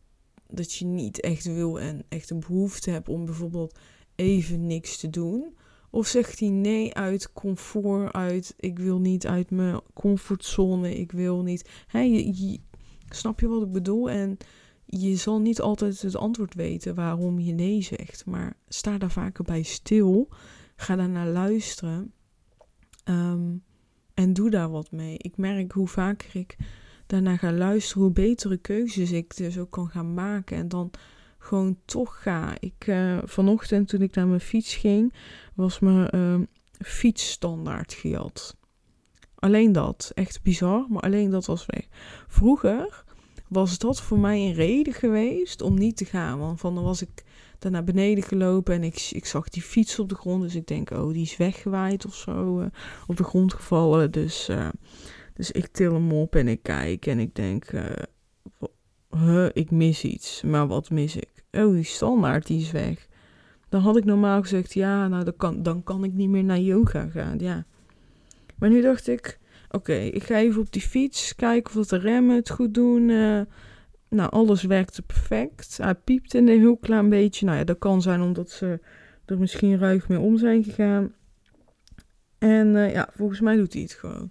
dat 0.48 0.72
je 0.74 0.84
niet 0.84 1.20
echt 1.20 1.44
wil 1.44 1.80
en 1.80 2.04
echt 2.08 2.30
een 2.30 2.40
behoefte 2.40 2.90
hebt 2.90 3.08
om 3.08 3.24
bijvoorbeeld 3.24 3.78
even 4.14 4.66
niks 4.66 4.96
te 4.96 5.10
doen? 5.10 5.56
Of 5.90 6.06
zegt 6.06 6.38
hij 6.38 6.48
nee 6.48 6.94
uit 6.94 7.32
comfort, 7.32 8.12
uit 8.12 8.54
ik 8.56 8.78
wil 8.78 8.98
niet 8.98 9.26
uit 9.26 9.50
mijn 9.50 9.80
comfortzone, 9.94 10.94
ik 10.94 11.12
wil 11.12 11.42
niet. 11.42 11.68
Hè, 11.86 12.00
je, 12.00 12.60
snap 13.08 13.40
je 13.40 13.48
wat 13.48 13.62
ik 13.62 13.72
bedoel? 13.72 14.10
En 14.10 14.36
je 14.84 15.16
zal 15.16 15.40
niet 15.40 15.60
altijd 15.60 16.02
het 16.02 16.16
antwoord 16.16 16.54
weten 16.54 16.94
waarom 16.94 17.38
je 17.38 17.52
nee 17.52 17.82
zegt, 17.82 18.26
maar 18.26 18.56
sta 18.68 18.98
daar 18.98 19.10
vaker 19.10 19.44
bij 19.44 19.62
stil. 19.62 20.28
Ga 20.76 20.96
daar 20.96 21.08
naar 21.08 21.28
luisteren. 21.28 22.12
Ehm, 23.04 23.56
en 24.14 24.32
doe 24.32 24.50
daar 24.50 24.70
wat 24.70 24.90
mee. 24.90 25.18
Ik 25.18 25.36
merk 25.36 25.72
hoe 25.72 25.88
vaker 25.88 26.36
ik 26.36 26.56
daarna 27.08 27.36
ga 27.36 27.52
luisteren, 27.52 28.02
hoe 28.02 28.12
betere 28.12 28.56
keuzes 28.56 29.10
ik 29.10 29.36
dus 29.36 29.58
ook 29.58 29.70
kan 29.70 29.88
gaan 29.88 30.14
maken. 30.14 30.56
En 30.56 30.68
dan 30.68 30.90
gewoon 31.38 31.78
toch 31.84 32.22
ga. 32.22 32.54
Ik, 32.60 32.86
uh, 32.86 33.18
vanochtend 33.24 33.88
toen 33.88 34.02
ik 34.02 34.14
naar 34.14 34.26
mijn 34.26 34.40
fiets 34.40 34.74
ging, 34.74 35.14
was 35.54 35.78
mijn 35.78 36.08
uh, 36.14 36.46
fiets 36.78 37.30
standaard 37.30 37.92
gejat. 37.92 38.56
Alleen 39.34 39.72
dat. 39.72 40.10
Echt 40.14 40.42
bizar, 40.42 40.86
maar 40.88 41.02
alleen 41.02 41.30
dat 41.30 41.46
was 41.46 41.66
weg. 41.66 41.86
Vroeger 42.28 43.04
was 43.48 43.78
dat 43.78 44.00
voor 44.00 44.18
mij 44.18 44.38
een 44.38 44.54
reden 44.54 44.92
geweest 44.92 45.62
om 45.62 45.78
niet 45.78 45.96
te 45.96 46.04
gaan. 46.04 46.38
Want 46.38 46.60
van 46.60 46.74
dan 46.74 46.84
was 46.84 47.02
ik 47.02 47.24
daar 47.58 47.70
naar 47.70 47.84
beneden 47.84 48.24
gelopen 48.24 48.74
en 48.74 48.82
ik, 48.82 49.10
ik 49.12 49.24
zag 49.24 49.48
die 49.48 49.62
fiets 49.62 49.98
op 49.98 50.08
de 50.08 50.14
grond. 50.14 50.42
Dus 50.42 50.54
ik 50.54 50.66
denk, 50.66 50.90
oh, 50.90 51.12
die 51.12 51.22
is 51.22 51.36
weggewaaid 51.36 52.06
of 52.06 52.14
zo. 52.14 52.60
Uh, 52.60 52.66
op 53.06 53.16
de 53.16 53.24
grond 53.24 53.54
gevallen. 53.54 54.10
Dus, 54.10 54.48
uh, 54.48 54.68
dus 55.38 55.50
ik 55.50 55.66
til 55.66 55.92
hem 55.92 56.12
op 56.12 56.34
en 56.34 56.48
ik 56.48 56.62
kijk 56.62 57.06
en 57.06 57.18
ik 57.18 57.34
denk, 57.34 57.72
uh, 57.72 57.82
huh, 59.10 59.48
ik 59.52 59.70
mis 59.70 60.04
iets. 60.04 60.42
Maar 60.42 60.66
wat 60.66 60.90
mis 60.90 61.16
ik? 61.16 61.44
Oh, 61.50 61.72
die 61.72 61.84
standaard, 61.84 62.46
die 62.46 62.60
is 62.60 62.70
weg. 62.70 63.06
Dan 63.68 63.80
had 63.80 63.96
ik 63.96 64.04
normaal 64.04 64.40
gezegd, 64.40 64.74
ja, 64.74 65.08
nou, 65.08 65.24
dan 65.24 65.36
kan, 65.36 65.62
dan 65.62 65.82
kan 65.82 66.04
ik 66.04 66.12
niet 66.12 66.28
meer 66.28 66.44
naar 66.44 66.58
yoga 66.58 67.08
gaan. 67.08 67.38
Ja. 67.38 67.64
Maar 68.56 68.68
nu 68.68 68.82
dacht 68.82 69.08
ik, 69.08 69.38
oké, 69.70 69.94
ik 69.94 70.22
ga 70.22 70.36
even 70.36 70.60
op 70.60 70.72
die 70.72 70.82
fiets 70.82 71.34
kijken 71.34 71.80
of 71.80 71.86
de 71.86 71.98
remmen 71.98 72.36
het 72.36 72.50
goed 72.50 72.74
doen. 72.74 73.08
Uh, 73.08 73.40
nou, 74.08 74.30
alles 74.30 74.62
werkte 74.62 75.02
perfect. 75.02 75.76
Hij 75.76 75.94
piepte 75.94 76.38
een 76.38 76.48
heel 76.48 76.76
klein 76.76 77.08
beetje. 77.08 77.46
Nou 77.46 77.58
ja, 77.58 77.64
dat 77.64 77.78
kan 77.78 78.02
zijn 78.02 78.20
omdat 78.20 78.50
ze 78.50 78.80
er 79.24 79.38
misschien 79.38 79.78
ruig 79.78 80.08
mee 80.08 80.20
om 80.20 80.38
zijn 80.38 80.64
gegaan. 80.64 81.14
En 82.38 82.66
uh, 82.74 82.92
ja, 82.92 83.08
volgens 83.14 83.40
mij 83.40 83.56
doet 83.56 83.72
hij 83.72 83.82
het 83.82 83.92
gewoon. 83.92 84.30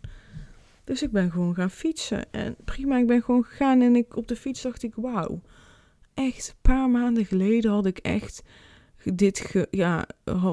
Dus 0.88 1.04
ik 1.04 1.12
ben 1.12 1.32
gewoon 1.32 1.56
gaan 1.56 1.72
fietsen. 1.72 2.32
En 2.32 2.56
prima, 2.66 2.98
ik 2.98 3.08
ben 3.08 3.22
gewoon 3.22 3.44
gegaan 3.44 3.82
en 3.82 3.96
ik, 3.96 4.16
op 4.16 4.28
de 4.28 4.36
fiets 4.36 4.62
dacht 4.62 4.84
ik, 4.84 4.94
wauw. 4.96 5.42
Echt, 6.14 6.48
een 6.48 6.62
paar 6.62 6.90
maanden 6.90 7.26
geleden 7.26 7.72
had 7.72 7.86
ik 7.86 7.98
echt 7.98 8.44
dit 9.04 9.40
ge, 9.40 9.68
ja, 9.72 10.08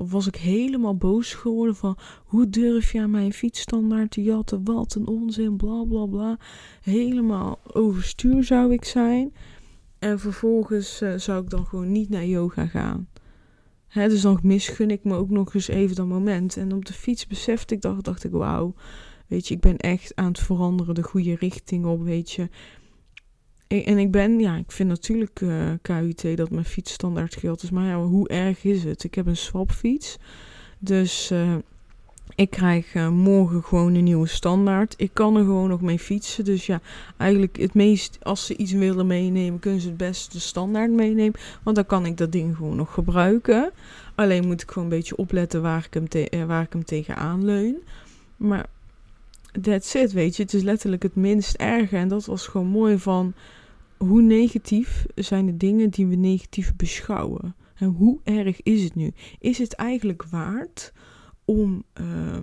was 0.07 0.27
ik 0.27 0.37
helemaal 0.37 0.97
boos 0.97 1.35
geworden 1.35 1.77
van 1.77 1.99
hoe 2.25 2.49
durf 2.49 2.93
je 2.93 3.01
aan 3.01 3.11
mijn 3.11 3.33
fietsstandaard 3.33 4.11
te 4.11 4.23
jatten, 4.23 4.65
wat 4.65 4.95
een 4.95 5.07
onzin, 5.07 5.57
bla 5.57 5.85
bla 5.85 6.07
bla. 6.07 6.39
Helemaal 6.83 7.59
overstuur 7.73 8.45
zou 8.45 8.73
ik 8.73 8.85
zijn. 8.85 9.35
En 9.99 10.19
vervolgens 10.19 11.03
uh, 11.03 11.15
zou 11.17 11.43
ik 11.43 11.51
dan 11.51 11.67
gewoon 11.67 11.93
niet 11.93 12.09
naar 12.09 12.27
yoga 12.27 12.67
gaan. 12.67 13.09
Hè, 13.87 14.09
dus 14.09 14.21
dan 14.21 14.41
misgun 14.43 14.91
ik 14.91 15.05
me 15.05 15.15
ook 15.15 15.31
nog 15.31 15.55
eens 15.55 15.69
even 15.69 15.97
dat 15.97 16.07
moment. 16.07 16.57
En 16.57 16.73
op 16.73 16.85
de 16.85 16.93
fiets 16.93 17.27
besefte 17.27 17.75
ik, 17.75 17.81
dacht, 17.81 18.05
dacht 18.05 18.25
ik, 18.25 18.33
wauw. 18.33 18.75
Weet 19.27 19.49
je, 19.49 19.55
ik 19.55 19.61
ben 19.61 19.77
echt 19.77 20.13
aan 20.15 20.27
het 20.27 20.39
veranderen, 20.39 20.95
de 20.95 21.03
goede 21.03 21.35
richting 21.35 21.85
op, 21.85 22.03
weet 22.03 22.33
je. 22.33 22.49
En 23.67 23.99
ik 23.99 24.11
ben, 24.11 24.39
ja, 24.39 24.57
ik 24.57 24.73
vind 24.73 24.89
natuurlijk 24.89 25.41
eh, 25.41 25.71
KUT 25.83 26.37
dat 26.37 26.51
mijn 26.51 26.65
fiets 26.65 26.93
standaard 26.93 27.35
geldt 27.35 27.63
is. 27.63 27.71
Maar 27.71 27.87
ja, 27.87 28.03
hoe 28.03 28.29
erg 28.29 28.65
is 28.65 28.85
het? 28.85 29.05
Ik 29.05 29.15
heb 29.15 29.27
een 29.27 29.37
swapfiets. 29.37 30.17
Dus 30.79 31.31
uh, 31.33 31.55
ik 32.35 32.51
krijg 32.51 32.95
uh, 32.95 33.09
morgen 33.09 33.63
gewoon 33.63 33.95
een 33.95 34.05
nieuwe 34.05 34.27
standaard. 34.27 34.95
Ik 34.97 35.11
kan 35.13 35.37
er 35.37 35.45
gewoon 35.45 35.69
nog 35.69 35.81
mee 35.81 35.99
fietsen. 35.99 36.45
Dus 36.45 36.67
ja, 36.67 36.81
eigenlijk 37.17 37.57
het 37.57 37.75
meest, 37.75 38.19
als 38.23 38.47
ze 38.47 38.57
iets 38.57 38.73
willen 38.73 39.07
meenemen, 39.07 39.61
kunnen 39.61 39.81
ze 39.81 39.89
het 39.89 39.97
best 39.97 40.33
de 40.33 40.39
standaard 40.39 40.91
meenemen. 40.91 41.41
Want 41.63 41.77
dan 41.77 41.87
kan 41.87 42.07
ik 42.07 42.17
dat 42.17 42.33
ding 42.33 42.57
gewoon 42.57 42.77
nog 42.77 42.93
gebruiken. 42.93 43.73
Alleen 44.15 44.47
moet 44.47 44.63
ik 44.63 44.71
gewoon 44.71 44.85
een 44.85 44.97
beetje 44.97 45.17
opletten 45.17 45.63
waar 45.63 45.89
ik 45.91 45.95
hem, 45.95 46.47
waar 46.47 46.63
ik 46.63 46.73
hem 46.73 46.85
tegenaan 46.85 47.45
leun. 47.45 47.77
Maar 48.37 48.67
that's 49.61 49.95
it, 49.95 50.13
weet 50.13 50.37
je. 50.37 50.43
Het 50.43 50.55
is 50.55 50.63
letterlijk 50.63 51.03
het 51.03 51.15
minst 51.15 51.55
erge. 51.55 51.97
En 51.97 52.09
dat 52.09 52.25
was 52.25 52.47
gewoon 52.47 52.67
mooi 52.67 52.99
van 52.99 53.35
hoe 53.97 54.23
negatief 54.23 55.07
zijn 55.15 55.47
de 55.47 55.57
dingen 55.57 55.91
die 55.91 56.07
we 56.07 56.15
negatief 56.15 56.77
beschouwen? 56.77 57.57
En 57.75 57.89
hoe 57.89 58.21
erg 58.25 58.63
is 58.63 58.85
het 58.85 58.95
nu? 58.95 59.13
Is 59.39 59.59
het 59.59 59.73
eigenlijk 59.73 60.25
waard 60.25 60.93
om, 61.45 61.85
uh, 62.01 62.37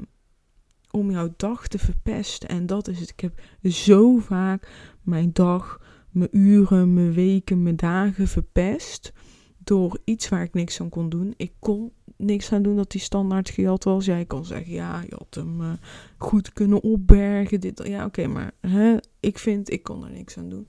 om 0.91 1.11
jouw 1.11 1.33
dag 1.37 1.67
te 1.67 1.79
verpesten? 1.79 2.49
En 2.49 2.65
dat 2.65 2.87
is 2.87 2.99
het. 2.99 3.09
Ik 3.09 3.19
heb 3.19 3.41
zo 3.71 4.17
vaak 4.17 4.71
mijn 5.01 5.29
dag, 5.33 5.81
mijn 6.09 6.37
uren, 6.37 6.93
mijn 6.93 7.13
weken, 7.13 7.63
mijn 7.63 7.75
dagen 7.75 8.27
verpest. 8.27 9.13
Door 9.57 9.99
iets 10.03 10.29
waar 10.29 10.43
ik 10.43 10.53
niks 10.53 10.81
aan 10.81 10.89
kon 10.89 11.09
doen. 11.09 11.33
Ik 11.37 11.53
kon 11.59 11.91
niks 12.21 12.51
aan 12.51 12.61
doen 12.61 12.75
dat 12.75 12.91
die 12.91 13.01
standaard 13.01 13.49
gejat 13.49 13.83
was. 13.83 14.05
Jij 14.05 14.25
kan 14.25 14.45
zeggen, 14.45 14.73
ja, 14.73 15.01
je 15.01 15.15
had 15.17 15.35
hem 15.35 15.61
uh, 15.61 15.71
goed 16.17 16.53
kunnen 16.53 16.83
opbergen. 16.83 17.59
Dit, 17.59 17.81
ja, 17.87 18.05
oké, 18.05 18.27
maar 18.27 18.51
hè, 18.59 18.97
ik 19.19 19.37
vind, 19.37 19.71
ik 19.71 19.83
kon 19.83 20.03
er 20.05 20.11
niks 20.11 20.37
aan 20.37 20.49
doen 20.49 20.67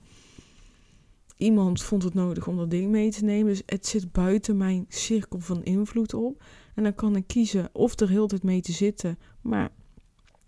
iemand 1.43 1.83
vond 1.83 2.03
het 2.03 2.13
nodig 2.13 2.47
om 2.47 2.57
dat 2.57 2.71
ding 2.71 2.91
mee 2.91 3.11
te 3.11 3.23
nemen. 3.23 3.51
Dus 3.51 3.61
het 3.65 3.85
zit 3.85 4.11
buiten 4.11 4.57
mijn 4.57 4.85
cirkel 4.89 5.39
van 5.39 5.63
invloed 5.63 6.13
op. 6.13 6.43
En 6.75 6.83
dan 6.83 6.95
kan 6.95 7.15
ik 7.15 7.27
kiezen 7.27 7.69
of 7.71 7.99
er 7.99 8.09
heel 8.09 8.27
tijd 8.27 8.43
mee 8.43 8.61
te 8.61 8.71
zitten. 8.71 9.19
Maar 9.41 9.71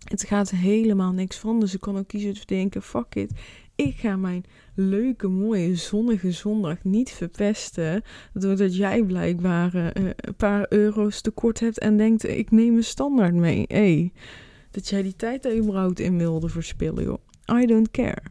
het 0.04 0.24
gaat 0.24 0.50
helemaal 0.50 1.12
niks 1.12 1.36
van. 1.38 1.60
Dus 1.60 1.74
ik 1.74 1.80
kan 1.80 1.98
ook 1.98 2.08
kiezen 2.08 2.34
te 2.34 2.46
denken: 2.46 2.82
fuck 2.82 3.14
it. 3.14 3.32
Ik 3.76 3.96
ga 3.96 4.16
mijn 4.16 4.44
leuke, 4.74 5.28
mooie, 5.28 5.76
zonnige 5.76 6.32
zondag 6.32 6.84
niet 6.84 7.10
verpesten. 7.10 8.02
Doordat 8.32 8.76
jij 8.76 9.04
blijkbaar 9.04 9.74
uh, 9.74 9.86
een 9.94 10.34
paar 10.36 10.66
euro's 10.68 11.20
tekort 11.20 11.60
hebt 11.60 11.78
en 11.78 11.96
denkt: 11.96 12.28
ik 12.28 12.50
neem 12.50 12.76
een 12.76 12.84
standaard 12.84 13.34
mee. 13.34 13.64
Hey, 13.68 14.12
dat 14.70 14.88
jij 14.88 15.02
die 15.02 15.16
tijd 15.16 15.42
daar 15.42 15.56
überhaupt 15.56 16.00
in 16.00 16.18
wilde 16.18 16.48
verspillen, 16.48 17.04
joh. 17.04 17.18
I 17.62 17.66
don't 17.66 17.90
care. 17.90 18.22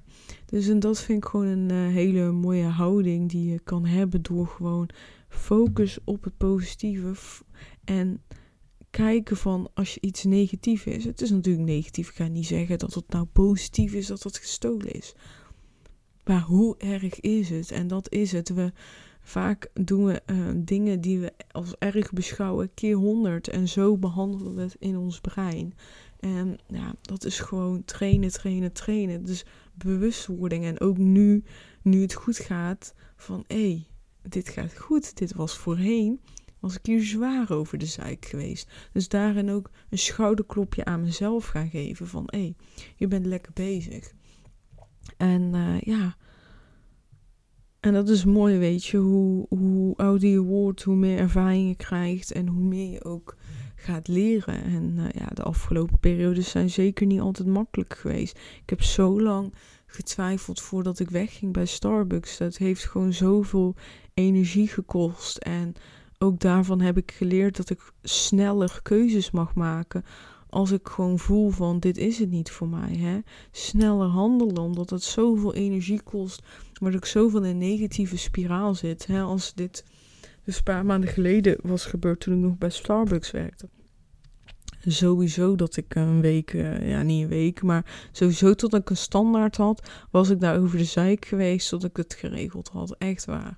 Dus 0.46 0.68
en 0.68 0.80
dat 0.80 1.02
vind 1.02 1.24
ik 1.24 1.30
gewoon 1.30 1.48
een 1.48 1.72
uh, 1.72 1.94
hele 1.94 2.32
mooie 2.32 2.64
houding 2.64 3.30
die 3.30 3.52
je 3.52 3.60
kan 3.60 3.86
hebben 3.86 4.22
door 4.22 4.48
gewoon 4.48 4.90
focus 5.30 5.98
op 6.04 6.24
het 6.24 6.38
positieve 6.38 7.14
en 7.84 8.22
kijken 8.96 9.38
van 9.38 9.70
als 9.74 9.94
je 9.94 10.02
iets 10.02 10.24
negatief 10.24 10.86
is. 10.86 11.06
Het 11.06 11.22
is 11.22 11.30
natuurlijk 11.30 11.66
negatief. 11.66 12.10
Ik 12.10 12.16
ga 12.16 12.28
niet 12.28 12.46
zeggen 12.46 12.80
dat 12.80 12.94
het 12.94 13.10
nou 13.10 13.26
positief 13.26 13.94
is 13.94 14.08
dat 14.08 14.24
het 14.24 14.38
gestolen 14.38 14.92
is. 14.92 15.14
Maar 16.24 16.42
hoe 16.42 16.78
erg 16.78 17.20
is 17.20 17.50
het? 17.50 17.72
En 17.72 17.88
dat 17.88 18.12
is 18.12 18.32
het. 18.32 18.50
We, 18.50 18.72
vaak 19.22 19.70
doen 19.74 20.06
we 20.06 20.22
uh, 20.26 20.50
dingen 20.56 21.02
die 21.02 21.20
we 21.20 21.34
als 21.52 21.76
erg 21.80 22.12
beschouwen 22.12 22.74
keer 22.74 22.96
honderd. 22.96 23.48
En 23.48 23.68
zo 23.68 23.98
behandelen 23.98 24.56
we 24.56 24.62
het 24.62 24.76
in 24.80 24.98
ons 24.98 25.22
brein. 25.22 25.74
En 26.20 26.58
ja, 26.68 26.96
dat 27.02 27.26
is 27.26 27.40
gewoon 27.40 27.86
trainen, 27.86 28.32
trainen, 28.32 28.72
trainen. 28.72 29.26
Dus 29.26 29.46
bewustwording. 29.74 30.66
En 30.66 30.80
ook 30.80 30.98
nu, 30.98 31.44
nu 31.82 32.02
het 32.02 32.14
goed 32.14 32.38
gaat, 32.38 32.94
van 33.16 33.44
hé, 33.48 33.56
hey, 33.56 33.88
dit 34.22 34.50
gaat 34.50 34.78
goed. 34.78 35.18
Dit 35.18 35.34
was 35.34 35.58
voorheen, 35.58 36.20
was 36.60 36.76
ik 36.76 36.86
hier 36.86 37.04
zwaar 37.04 37.52
over 37.52 37.78
de 37.78 37.86
zeik 37.86 38.26
geweest. 38.26 38.72
Dus 38.92 39.08
daarin 39.08 39.50
ook 39.50 39.70
een 39.90 39.98
schouderklopje 39.98 40.86
aan 40.86 41.02
mezelf 41.02 41.46
gaan 41.46 41.70
geven 41.70 42.08
van 42.08 42.24
hé, 42.26 42.40
hey, 42.40 42.56
je 42.96 43.08
bent 43.08 43.26
lekker 43.26 43.52
bezig. 43.54 44.14
En 45.18 45.54
uh, 45.54 45.82
ja, 45.82 46.16
en 47.80 47.94
dat 47.94 48.10
is 48.10 48.26
mooi, 48.26 48.58
weet 48.58 48.86
je, 48.86 48.98
hoe, 48.98 49.46
hoe 49.50 49.96
ouder 49.96 50.30
je 50.30 50.42
wordt, 50.42 50.84
hoe 50.84 50.96
meer 50.96 51.18
ervaring 51.18 51.68
je 51.68 51.76
krijgt 51.76 52.32
en 52.32 52.48
hoe 52.48 52.64
meer 52.64 52.92
je 52.92 53.04
ook 53.04 53.38
gaat 53.76 54.08
leren. 54.08 54.64
En 54.64 54.94
uh, 54.98 55.06
ja, 55.10 55.26
de 55.26 55.44
afgelopen 55.44 56.00
periodes 56.00 56.50
zijn 56.50 56.70
zeker 56.70 57.06
niet 57.06 57.20
altijd 57.20 57.48
makkelijk 57.48 57.98
geweest. 57.98 58.38
Ik 58.62 58.70
heb 58.70 58.82
zo 58.82 59.22
lang 59.22 59.54
getwijfeld 59.86 60.62
voordat 60.62 61.00
ik 61.00 61.10
wegging 61.10 61.54
bij 61.54 61.66
Starbucks. 61.66 62.38
Dat 62.38 62.58
heeft 62.58 62.86
gewoon 62.86 63.14
zoveel 63.14 63.76
energie 64.14 64.68
gekost. 64.68 65.38
En 65.38 65.74
ook 66.26 66.40
daarvan 66.40 66.82
heb 66.82 66.98
ik 66.98 67.12
geleerd 67.12 67.58
dat 67.58 67.70
ik 67.70 67.92
sneller 68.02 68.80
keuzes 68.84 69.32
mag 69.32 69.54
maken. 69.54 70.06
Als 70.50 70.72
ik 70.72 70.88
gewoon 70.88 71.20
voel 71.20 71.50
van 71.50 71.80
dit 71.80 71.98
is 71.98 72.20
het 72.20 72.30
niet 72.30 72.52
voor 72.52 72.68
mij. 72.68 72.96
Hè? 72.96 73.20
Sneller 73.52 74.08
handelen 74.08 74.64
omdat 74.64 74.90
het 74.90 75.04
zoveel 75.04 75.54
energie 75.54 76.02
kost. 76.02 76.44
Waardoor 76.74 77.00
ik 77.00 77.06
zoveel 77.06 77.44
in 77.44 77.50
een 77.50 77.58
negatieve 77.58 78.18
spiraal 78.18 78.76
zit. 78.76 79.08
Hè? 79.08 79.22
Als 79.22 79.54
dit 79.54 79.84
dus 80.44 80.58
een 80.58 80.64
paar 80.64 80.86
maanden 80.86 81.10
geleden 81.10 81.58
was 81.64 81.86
gebeurd 81.86 82.20
toen 82.20 82.34
ik 82.34 82.40
nog 82.40 82.58
bij 82.58 82.70
Starbucks 82.70 83.32
werkte. 83.32 83.70
Sowieso 84.88 85.56
dat 85.56 85.78
ik 85.78 85.96
een 85.96 86.22
week, 86.22 86.54
uh, 86.54 86.90
ja 86.90 87.02
niet 87.02 87.24
een 87.24 87.30
week, 87.30 87.62
maar 87.62 88.10
sowieso 88.12 88.54
tot 88.54 88.74
ik 88.74 88.90
een 88.90 88.98
standaard 88.98 89.58
had, 89.58 89.90
was 90.12 90.30
ik 90.30 90.40
daar 90.40 90.60
over 90.60 90.78
de 90.78 90.84
zijk 90.84 91.26
geweest 91.26 91.70
tot 91.70 91.84
ik 91.84 91.98
het 91.98 92.14
geregeld 92.14 92.68
had. 92.68 92.96
Echt 92.98 93.26
waar. 93.26 93.58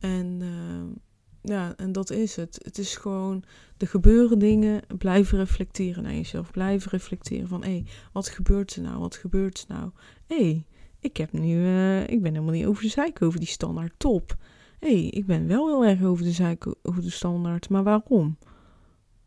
En 0.00 0.40
uh, 0.40 0.96
ja, 1.42 1.76
en 1.76 1.92
dat 1.92 2.10
is 2.10 2.36
het. 2.36 2.58
Het 2.62 2.78
is 2.78 2.96
gewoon, 2.96 3.44
er 3.76 3.88
gebeuren 3.88 4.38
dingen, 4.38 4.82
blijven 4.98 5.38
reflecteren 5.38 6.02
naar 6.02 6.14
jezelf. 6.14 6.50
Blijven 6.50 6.90
reflecteren 6.90 7.48
van, 7.48 7.62
hé, 7.62 7.70
hey, 7.70 7.84
wat 8.12 8.28
gebeurt 8.28 8.74
er 8.74 8.82
nou? 8.82 8.98
Wat 8.98 9.16
gebeurt 9.16 9.64
er 9.68 9.74
nou? 9.74 9.90
Hé, 10.26 10.36
hey, 10.36 10.66
ik 11.00 11.16
heb 11.16 11.32
nu, 11.32 11.56
uh, 11.56 12.00
ik 12.00 12.22
ben 12.22 12.32
helemaal 12.32 12.54
niet 12.54 12.66
over 12.66 12.82
de 12.82 12.88
zijk 12.88 13.22
over 13.22 13.38
die 13.38 13.48
standaard. 13.48 13.92
Top 13.96 14.36
hé, 14.82 15.00
hey, 15.00 15.08
ik 15.08 15.26
ben 15.26 15.46
wel 15.46 15.66
heel 15.66 15.84
erg 15.84 16.02
over 16.02 16.24
de 16.24 16.32
zeiken 16.32 16.74
over 16.82 17.02
de 17.02 17.10
standaard, 17.10 17.68
maar 17.68 17.82
waarom? 17.82 18.38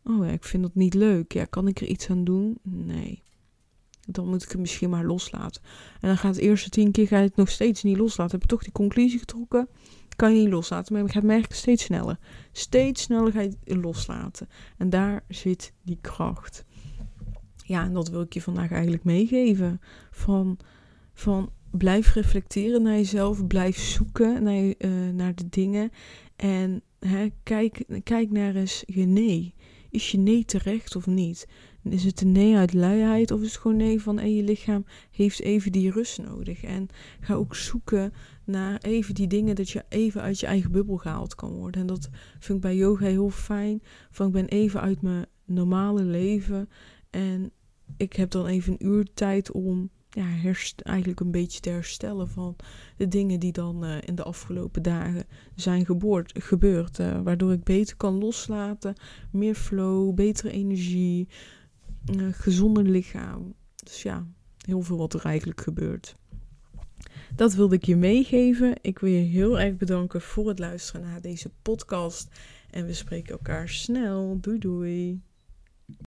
Oh 0.04 0.26
ja, 0.26 0.32
ik 0.32 0.44
vind 0.44 0.62
dat 0.62 0.74
niet 0.74 0.94
leuk. 0.94 1.32
Ja, 1.32 1.44
kan 1.44 1.68
ik 1.68 1.80
er 1.80 1.86
iets 1.86 2.10
aan 2.10 2.24
doen? 2.24 2.58
Nee. 2.62 3.22
Dan 4.08 4.28
moet 4.28 4.42
ik 4.42 4.48
het 4.48 4.60
misschien 4.60 4.90
maar 4.90 5.04
loslaten. 5.04 5.62
En 6.00 6.08
dan 6.08 6.16
gaat 6.16 6.34
de 6.34 6.40
eerste 6.40 6.70
tien 6.70 6.90
keer 6.90 7.06
ga 7.06 7.18
je 7.18 7.26
het 7.26 7.36
nog 7.36 7.48
steeds 7.48 7.82
niet 7.82 7.96
loslaten. 7.96 8.32
Heb 8.32 8.42
je 8.42 8.48
toch 8.48 8.62
die 8.62 8.72
conclusie 8.72 9.18
getrokken? 9.18 9.68
Kan 10.16 10.34
je 10.34 10.42
niet 10.42 10.52
loslaten. 10.52 10.92
Maar 10.92 11.02
je 11.02 11.08
gaat 11.08 11.22
merken 11.22 11.56
steeds 11.56 11.84
sneller. 11.84 12.18
Steeds 12.52 13.02
sneller 13.02 13.32
ga 13.32 13.40
je 13.40 13.78
loslaten. 13.78 14.48
En 14.76 14.90
daar 14.90 15.24
zit 15.28 15.72
die 15.82 15.98
kracht. 16.00 16.64
Ja, 17.56 17.84
en 17.84 17.92
dat 17.92 18.08
wil 18.08 18.20
ik 18.20 18.32
je 18.32 18.42
vandaag 18.42 18.70
eigenlijk 18.70 19.04
meegeven. 19.04 19.80
Van, 20.10 20.58
van 21.12 21.50
blijf 21.70 22.14
reflecteren 22.14 22.82
naar 22.82 22.94
jezelf. 22.94 23.46
Blijf 23.46 23.78
zoeken 23.78 24.42
naar, 24.42 24.74
uh, 24.78 25.10
naar 25.14 25.34
de 25.34 25.48
dingen. 25.48 25.90
En 26.36 26.82
hè, 26.98 27.28
kijk, 27.42 27.84
kijk 28.02 28.30
naar 28.30 28.54
eens 28.54 28.82
je 28.86 29.04
nee. 29.04 29.54
Is 29.90 30.10
je 30.10 30.18
nee 30.18 30.44
terecht 30.44 30.96
of 30.96 31.06
niet? 31.06 31.46
Is 31.92 32.04
het 32.04 32.20
een 32.20 32.32
nee 32.32 32.56
uit 32.56 32.72
luiheid 32.72 33.30
of 33.30 33.40
is 33.40 33.52
het 33.52 33.60
gewoon 33.60 33.76
nee 33.76 34.02
van 34.02 34.18
en 34.18 34.34
je 34.34 34.42
lichaam 34.42 34.84
heeft 35.10 35.40
even 35.40 35.72
die 35.72 35.90
rust 35.90 36.22
nodig? 36.22 36.62
En 36.62 36.88
ga 37.20 37.34
ook 37.34 37.54
zoeken 37.54 38.12
naar 38.44 38.78
even 38.80 39.14
die 39.14 39.26
dingen 39.26 39.54
dat 39.54 39.70
je 39.70 39.84
even 39.88 40.20
uit 40.20 40.40
je 40.40 40.46
eigen 40.46 40.72
bubbel 40.72 40.96
gehaald 40.96 41.34
kan 41.34 41.50
worden. 41.50 41.80
En 41.80 41.86
dat 41.86 42.08
vind 42.38 42.56
ik 42.56 42.60
bij 42.60 42.76
yoga 42.76 43.06
heel 43.06 43.30
fijn. 43.30 43.82
Van 44.10 44.26
ik 44.26 44.32
ben 44.32 44.46
even 44.46 44.80
uit 44.80 45.02
mijn 45.02 45.26
normale 45.44 46.02
leven 46.02 46.68
en 47.10 47.50
ik 47.96 48.12
heb 48.12 48.30
dan 48.30 48.46
even 48.46 48.72
een 48.72 48.86
uur 48.86 49.06
tijd 49.14 49.50
om 49.50 49.90
ja, 50.10 50.24
herst, 50.24 50.80
eigenlijk 50.80 51.20
een 51.20 51.30
beetje 51.30 51.60
te 51.60 51.70
herstellen 51.70 52.28
van 52.28 52.56
de 52.96 53.08
dingen 53.08 53.40
die 53.40 53.52
dan 53.52 53.84
uh, 53.84 53.96
in 54.00 54.14
de 54.14 54.22
afgelopen 54.22 54.82
dagen 54.82 55.24
zijn 55.54 55.86
geboord, 55.86 56.32
gebeurd. 56.42 56.98
Uh, 56.98 57.20
waardoor 57.20 57.52
ik 57.52 57.64
beter 57.64 57.96
kan 57.96 58.18
loslaten, 58.18 58.94
meer 59.30 59.54
flow, 59.54 60.14
betere 60.14 60.50
energie, 60.50 61.28
uh, 62.14 62.28
gezonder 62.32 62.82
lichaam. 62.82 63.54
Dus 63.84 64.02
ja, 64.02 64.26
heel 64.64 64.82
veel 64.82 64.96
wat 64.96 65.14
er 65.14 65.24
eigenlijk 65.24 65.60
gebeurt. 65.60 66.16
Dat 67.34 67.54
wilde 67.54 67.74
ik 67.74 67.84
je 67.84 67.96
meegeven. 67.96 68.74
Ik 68.80 68.98
wil 68.98 69.10
je 69.10 69.22
heel 69.22 69.60
erg 69.60 69.76
bedanken 69.76 70.20
voor 70.20 70.48
het 70.48 70.58
luisteren 70.58 71.00
naar 71.02 71.20
deze 71.20 71.50
podcast. 71.62 72.28
En 72.70 72.86
we 72.86 72.92
spreken 72.92 73.32
elkaar 73.32 73.68
snel. 73.68 74.38
Doei 74.40 74.58
doei. 74.58 75.20